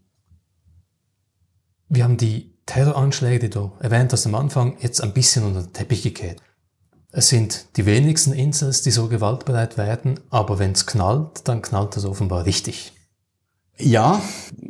[1.89, 5.73] Wir haben die Terroranschläge, die du erwähnt hast am Anfang, jetzt ein bisschen unter den
[5.73, 6.41] Teppich gekehrt.
[7.11, 11.95] Es sind die wenigsten Insels, die so gewaltbereit werden, aber wenn es knallt, dann knallt
[11.97, 12.93] es offenbar richtig.
[13.79, 14.21] Ja,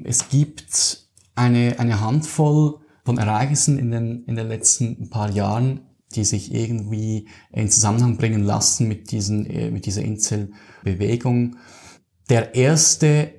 [0.06, 1.00] es gibt
[1.36, 5.82] eine, eine Handvoll von Ereignissen in den, in den letzten paar Jahren,
[6.16, 11.58] die sich irgendwie in Zusammenhang bringen lassen mit, diesen, äh, mit dieser Inselbewegung.
[12.30, 13.34] Der erste,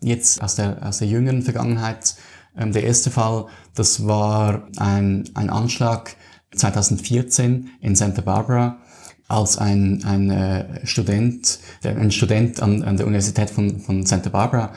[0.00, 2.14] jetzt aus der, aus der jüngeren Vergangenheit,
[2.56, 6.16] ähm, der erste Fall, das war ein, ein Anschlag
[6.54, 8.78] 2014 in Santa Barbara,
[9.28, 14.72] als ein, ein äh, Student, ein Student an, an der Universität von, von Santa Barbara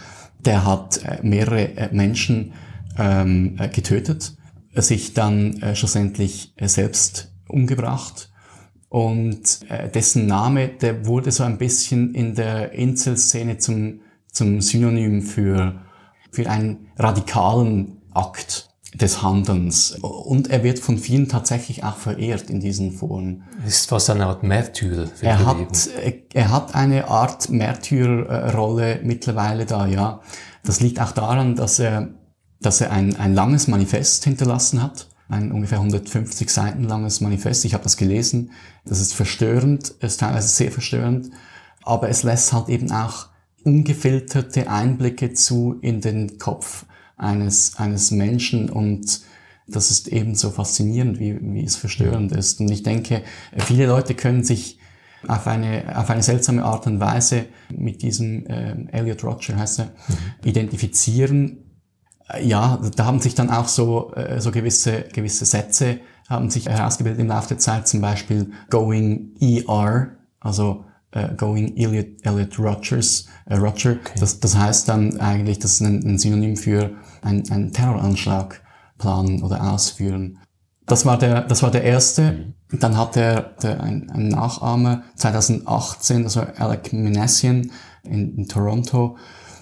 [0.45, 2.53] der hat äh, mehrere äh, Menschen
[2.97, 4.35] ähm, äh, getötet,
[4.75, 8.31] sich dann äh, schlussendlich selbst umgebracht.
[8.89, 15.21] Und äh, dessen Name, der wurde so ein bisschen in der Inselszene zum, zum Synonym
[15.21, 15.81] für,
[16.31, 19.97] für einen radikalen Akt des Handelns.
[20.01, 23.43] Und er wird von vielen tatsächlich auch verehrt in diesen Foren.
[23.67, 25.07] Ist fast eine Art Märtyrer.
[25.07, 25.89] Für er hat,
[26.33, 30.21] er hat eine Art Märtyrerrolle mittlerweile da, ja.
[30.63, 32.09] Das liegt auch daran, dass er,
[32.61, 35.07] dass er ein, ein langes Manifest hinterlassen hat.
[35.27, 37.65] Ein ungefähr 150 Seiten langes Manifest.
[37.65, 38.51] Ich habe das gelesen.
[38.85, 41.31] Das ist verstörend, ist teilweise sehr verstörend.
[41.83, 43.27] Aber es lässt halt eben auch
[43.63, 46.85] ungefilterte Einblicke zu in den Kopf
[47.17, 49.21] eines, eines Menschen und
[49.67, 52.59] das ist eben so faszinierend, wie, wie es verstörend ist.
[52.59, 53.23] Und ich denke,
[53.57, 54.77] viele Leute können sich
[55.27, 59.85] auf eine, auf eine seltsame Art und Weise mit diesem äh, Elliot Roger heißt er,
[59.85, 60.15] mhm.
[60.43, 61.57] identifizieren.
[62.41, 65.99] Ja, da haben sich dann auch so, äh, so gewisse, gewisse Sätze
[66.29, 72.25] haben sich herausgebildet im Laufe der Zeit, zum Beispiel Going ER, also äh, Going Elliot,
[72.25, 73.91] Elliot Rogers, äh, Roger.
[73.91, 74.19] Okay.
[74.19, 76.91] Das, das heißt dann eigentlich, das ist ein, ein Synonym für
[77.21, 78.61] ein, ein Terroranschlag
[78.97, 80.39] planen oder ausführen.
[80.85, 82.53] Das war der, das war der erste.
[82.71, 87.71] Dann hat er der, ein, ein Nachahmer 2018, das war Alec Minassian
[88.03, 89.17] in, in Toronto,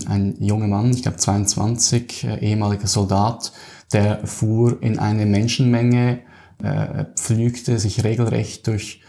[0.07, 3.51] ein junger Mann, ich glaube 22, äh, ehemaliger Soldat,
[3.93, 6.21] der fuhr in eine Menschenmenge,
[6.63, 9.01] äh, pflügte sich regelrecht durch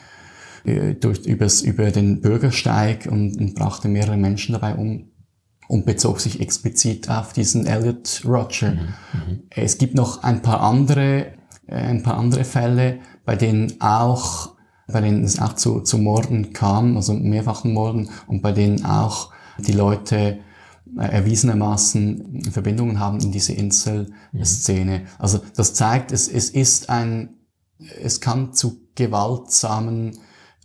[0.65, 5.11] durch, übers, über den Bürgersteig und, und brachte mehrere Menschen dabei um.
[5.69, 8.73] und bezog sich explizit auf diesen Elliot Roger.
[8.73, 8.79] Mhm.
[8.79, 9.43] Mhm.
[9.51, 11.33] Es gibt noch ein paar andere,
[11.67, 14.55] äh, ein paar andere Fälle, bei denen auch,
[14.87, 19.33] bei denen es auch zu, zu Morden kam, also mehrfachen Morden und bei denen auch
[19.59, 20.39] die Leute
[20.97, 24.99] äh, erwiesenermaßen Verbindungen haben in diese Inselszene.
[24.99, 25.07] Mhm.
[25.19, 27.31] Also das zeigt, es, es ist ein,
[28.01, 30.19] es kann zu gewaltsamen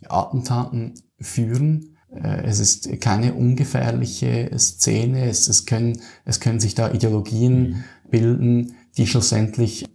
[0.08, 1.96] Attentaten führen.
[2.10, 5.28] Äh, es ist keine ungefährliche Szene.
[5.28, 7.84] Es, es, können, es können sich da Ideologien mhm.
[8.10, 9.86] bilden, die schlussendlich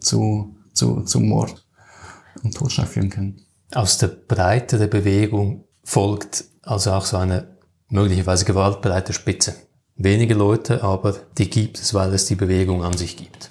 [0.00, 1.66] zu, zu, zu Mord
[2.42, 3.42] und Totschlag führen können.
[3.72, 7.56] Aus der Breite der Bewegung folgt also auch so eine
[7.88, 9.54] möglicherweise gewaltbereite Spitze.
[9.96, 13.50] Wenige Leute, aber die gibt es, weil es die Bewegung an sich gibt.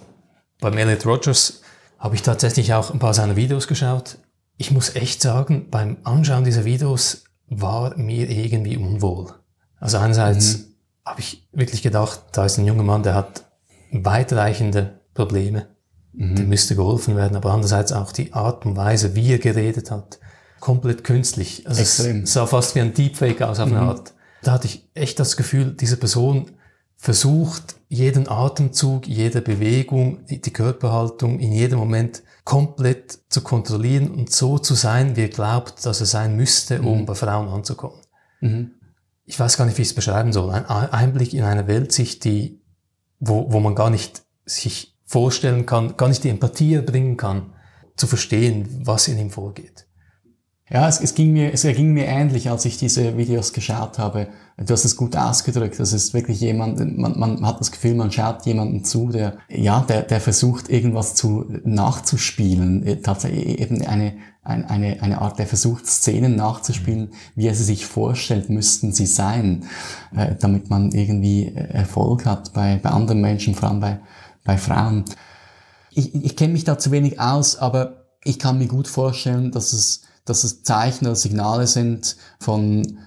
[0.59, 1.61] Beim Elliot Rogers
[1.97, 4.17] habe ich tatsächlich auch ein paar seiner Videos geschaut.
[4.57, 9.33] Ich muss echt sagen, beim Anschauen dieser Videos war mir irgendwie unwohl.
[9.79, 10.63] Also einerseits mhm.
[11.05, 13.45] habe ich wirklich gedacht, da ist ein junger Mann, der hat
[13.91, 15.67] weitreichende Probleme,
[16.13, 16.35] mhm.
[16.35, 20.19] dem müsste geholfen werden, aber andererseits auch die Art und Weise, wie er geredet hat,
[20.59, 21.67] komplett künstlich.
[21.67, 22.23] Also Extrem.
[22.23, 23.77] es sah fast wie ein Deepfake aus auf mhm.
[23.77, 24.13] eine Art.
[24.41, 26.51] Da hatte ich echt das Gefühl, diese Person
[26.97, 34.59] versucht, jeden Atemzug, jede Bewegung, die Körperhaltung in jedem Moment komplett zu kontrollieren und so
[34.59, 37.05] zu sein, wie er glaubt, dass er sein müsste, um mhm.
[37.05, 37.99] bei Frauen anzukommen.
[38.39, 38.71] Mhm.
[39.25, 40.51] Ich weiß gar nicht, wie ich es beschreiben soll.
[40.51, 42.61] Ein Einblick in eine Weltsicht, die,
[43.19, 47.53] wo, wo man gar nicht sich vorstellen kann, gar nicht die Empathie erbringen kann,
[47.97, 49.84] zu verstehen, was in ihm vorgeht.
[50.68, 54.30] Ja, es, es, ging mir, es ging mir ähnlich, als ich diese Videos geschaut habe.
[54.57, 55.80] Du hast es gut ausgedrückt.
[55.80, 59.82] Das ist wirklich jemand, man, man hat das Gefühl, man schaut jemanden zu, der, ja,
[59.82, 62.84] der, der versucht, irgendwas zu, nachzuspielen.
[62.84, 67.86] Äh, tatsächlich eben eine, eine, eine Art, der versucht, Szenen nachzuspielen, wie er sie sich
[67.86, 69.66] vorstellt, müssten sie sein,
[70.16, 73.99] äh, damit man irgendwie äh, Erfolg hat bei, bei anderen Menschen, vor allem bei,
[74.43, 75.05] bei Frauen.
[75.91, 79.72] Ich, ich kenne mich da zu wenig aus, aber ich kann mir gut vorstellen, dass
[79.72, 82.99] es dass es Zeichen oder Signale sind von,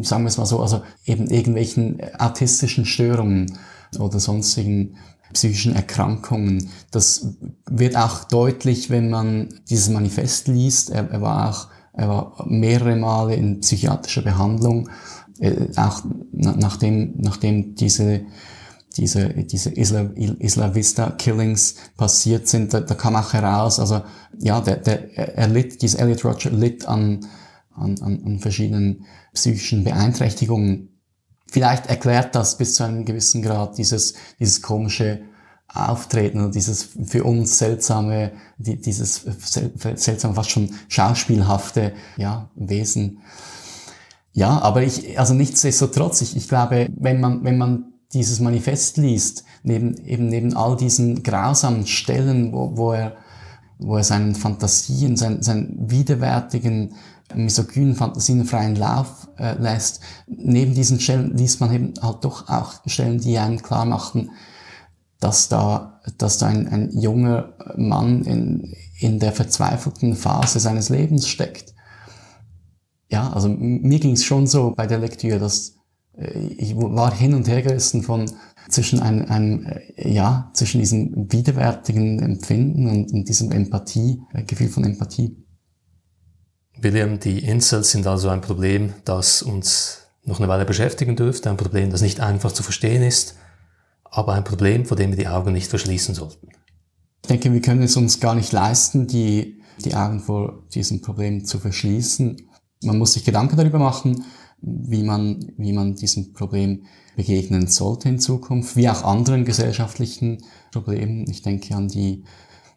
[0.00, 3.58] sagen wir es mal so, also eben irgendwelchen autistischen Störungen
[3.98, 4.96] oder sonstigen
[5.32, 6.70] psychischen Erkrankungen.
[6.90, 7.28] Das
[7.68, 10.90] wird auch deutlich, wenn man dieses Manifest liest.
[10.90, 14.90] Er, er war auch er war mehrere Male in psychiatrischer Behandlung,
[15.38, 16.02] äh, auch
[16.32, 18.22] nachdem, nachdem diese
[18.96, 24.02] diese, diese Isla, Isla Vista Killings passiert sind, da, da kam auch heraus, also
[24.38, 27.26] ja, der, der, er litt, dieser Elliot Roger litt an,
[27.74, 31.00] an, an verschiedenen psychischen Beeinträchtigungen.
[31.46, 35.22] Vielleicht erklärt das bis zu einem gewissen Grad dieses, dieses komische
[35.74, 39.26] Auftreten dieses für uns seltsame, die, dieses
[39.96, 43.22] seltsame, fast schon schauspielhafte, ja, Wesen.
[44.32, 49.44] Ja, aber ich, also nichtsdestotrotz, ich, ich glaube, wenn man, wenn man dieses Manifest liest,
[49.62, 53.16] neben, eben neben all diesen grausamen Stellen, wo, wo er,
[53.78, 56.94] wo er seinen Fantasien, seinen, seinen widerwärtigen,
[57.34, 62.74] misogynen Fantasien freien Lauf äh, lässt, neben diesen Stellen liest man eben halt doch auch
[62.86, 64.30] Stellen, die einen klar machen,
[65.20, 71.28] dass da, dass da ein, ein junger Mann in, in der verzweifelten Phase seines Lebens
[71.28, 71.74] steckt.
[73.08, 75.73] Ja, also mir ging es schon so bei der Lektüre, dass
[76.16, 78.30] ich war hin und her gerissen von
[78.68, 84.84] zwischen einem, einem ja, zwischen diesem widerwärtigen Empfinden und, und diesem Empathie, äh, Gefühl von
[84.84, 85.36] Empathie.
[86.80, 91.56] William, die Incels sind also ein Problem, das uns noch eine Weile beschäftigen dürfte, ein
[91.56, 93.36] Problem, das nicht einfach zu verstehen ist,
[94.04, 96.48] aber ein Problem, vor dem wir die Augen nicht verschließen sollten.
[97.22, 101.44] Ich denke, wir können es uns gar nicht leisten, die, die Augen vor diesem Problem
[101.44, 102.48] zu verschließen.
[102.82, 104.24] Man muss sich Gedanken darüber machen,
[104.64, 106.84] wie man, wie man diesem Problem
[107.16, 110.38] begegnen sollte in Zukunft, wie auch anderen gesellschaftlichen
[110.72, 111.28] Problemen.
[111.28, 112.24] Ich denke an die,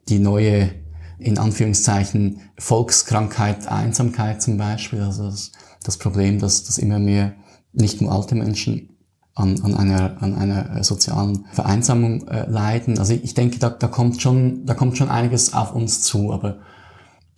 [0.09, 0.71] die neue,
[1.17, 5.51] in Anführungszeichen, Volkskrankheit, Einsamkeit zum Beispiel, also das,
[5.83, 7.33] das Problem, dass, dass immer mehr
[7.73, 8.89] nicht nur alte Menschen
[9.33, 12.97] an, an, einer, an einer sozialen Vereinsamung äh, leiden.
[12.97, 16.59] Also ich denke, da, da, kommt schon, da kommt schon einiges auf uns zu, aber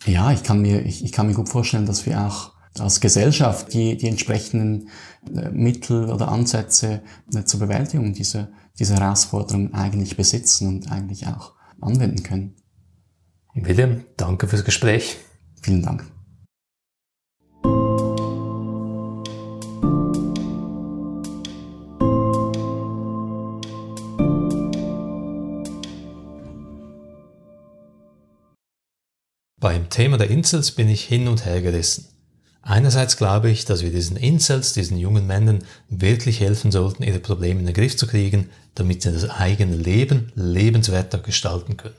[0.06, 3.74] ja, ich kann mir, ich, ich kann mir gut vorstellen, dass wir auch als Gesellschaft
[3.74, 4.90] die, die entsprechenden
[5.36, 7.02] äh, Mittel oder Ansätze
[7.34, 12.56] äh, zur Bewältigung dieser, dieser Herausforderung eigentlich besitzen und eigentlich auch anwenden können.
[13.56, 15.18] William, danke fürs Gespräch.
[15.62, 16.06] Vielen Dank.
[29.60, 32.19] Beim Thema der Insels bin ich hin und her gerissen.
[32.70, 37.60] Einerseits glaube ich, dass wir diesen Incels, diesen jungen Männern wirklich helfen sollten, ihre Probleme
[37.60, 41.96] in den Griff zu kriegen, damit sie das eigene Leben lebenswerter gestalten können.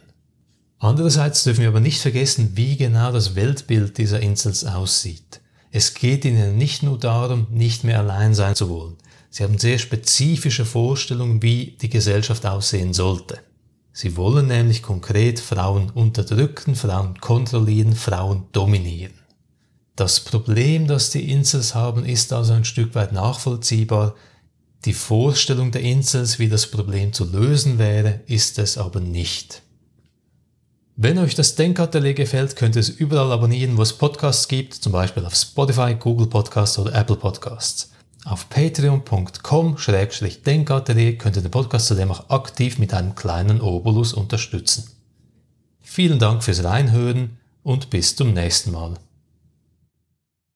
[0.79, 5.41] Andererseits dürfen wir aber nicht vergessen, wie genau das Weltbild dieser Incels aussieht.
[5.73, 8.97] Es geht ihnen nicht nur darum, nicht mehr allein sein zu wollen.
[9.29, 13.41] Sie haben sehr spezifische Vorstellungen, wie die Gesellschaft aussehen sollte.
[13.93, 19.20] Sie wollen nämlich konkret Frauen unterdrücken, Frauen kontrollieren, Frauen dominieren.
[20.01, 24.15] Das Problem, das die Insels haben, ist also ein Stück weit nachvollziehbar.
[24.87, 29.61] Die Vorstellung der Insels, wie das Problem zu lösen wäre, ist es aber nicht.
[30.97, 34.93] Wenn euch das Denkatelier gefällt, könnt ihr es überall abonnieren, wo es Podcasts gibt, zum
[34.93, 37.91] Beispiel auf Spotify, Google Podcasts oder Apple Podcasts.
[38.25, 44.93] Auf patreon.com-denkatelier könnt ihr den Podcast zudem auch aktiv mit einem kleinen Obolus unterstützen.
[45.83, 48.95] Vielen Dank fürs Reinhören und bis zum nächsten Mal.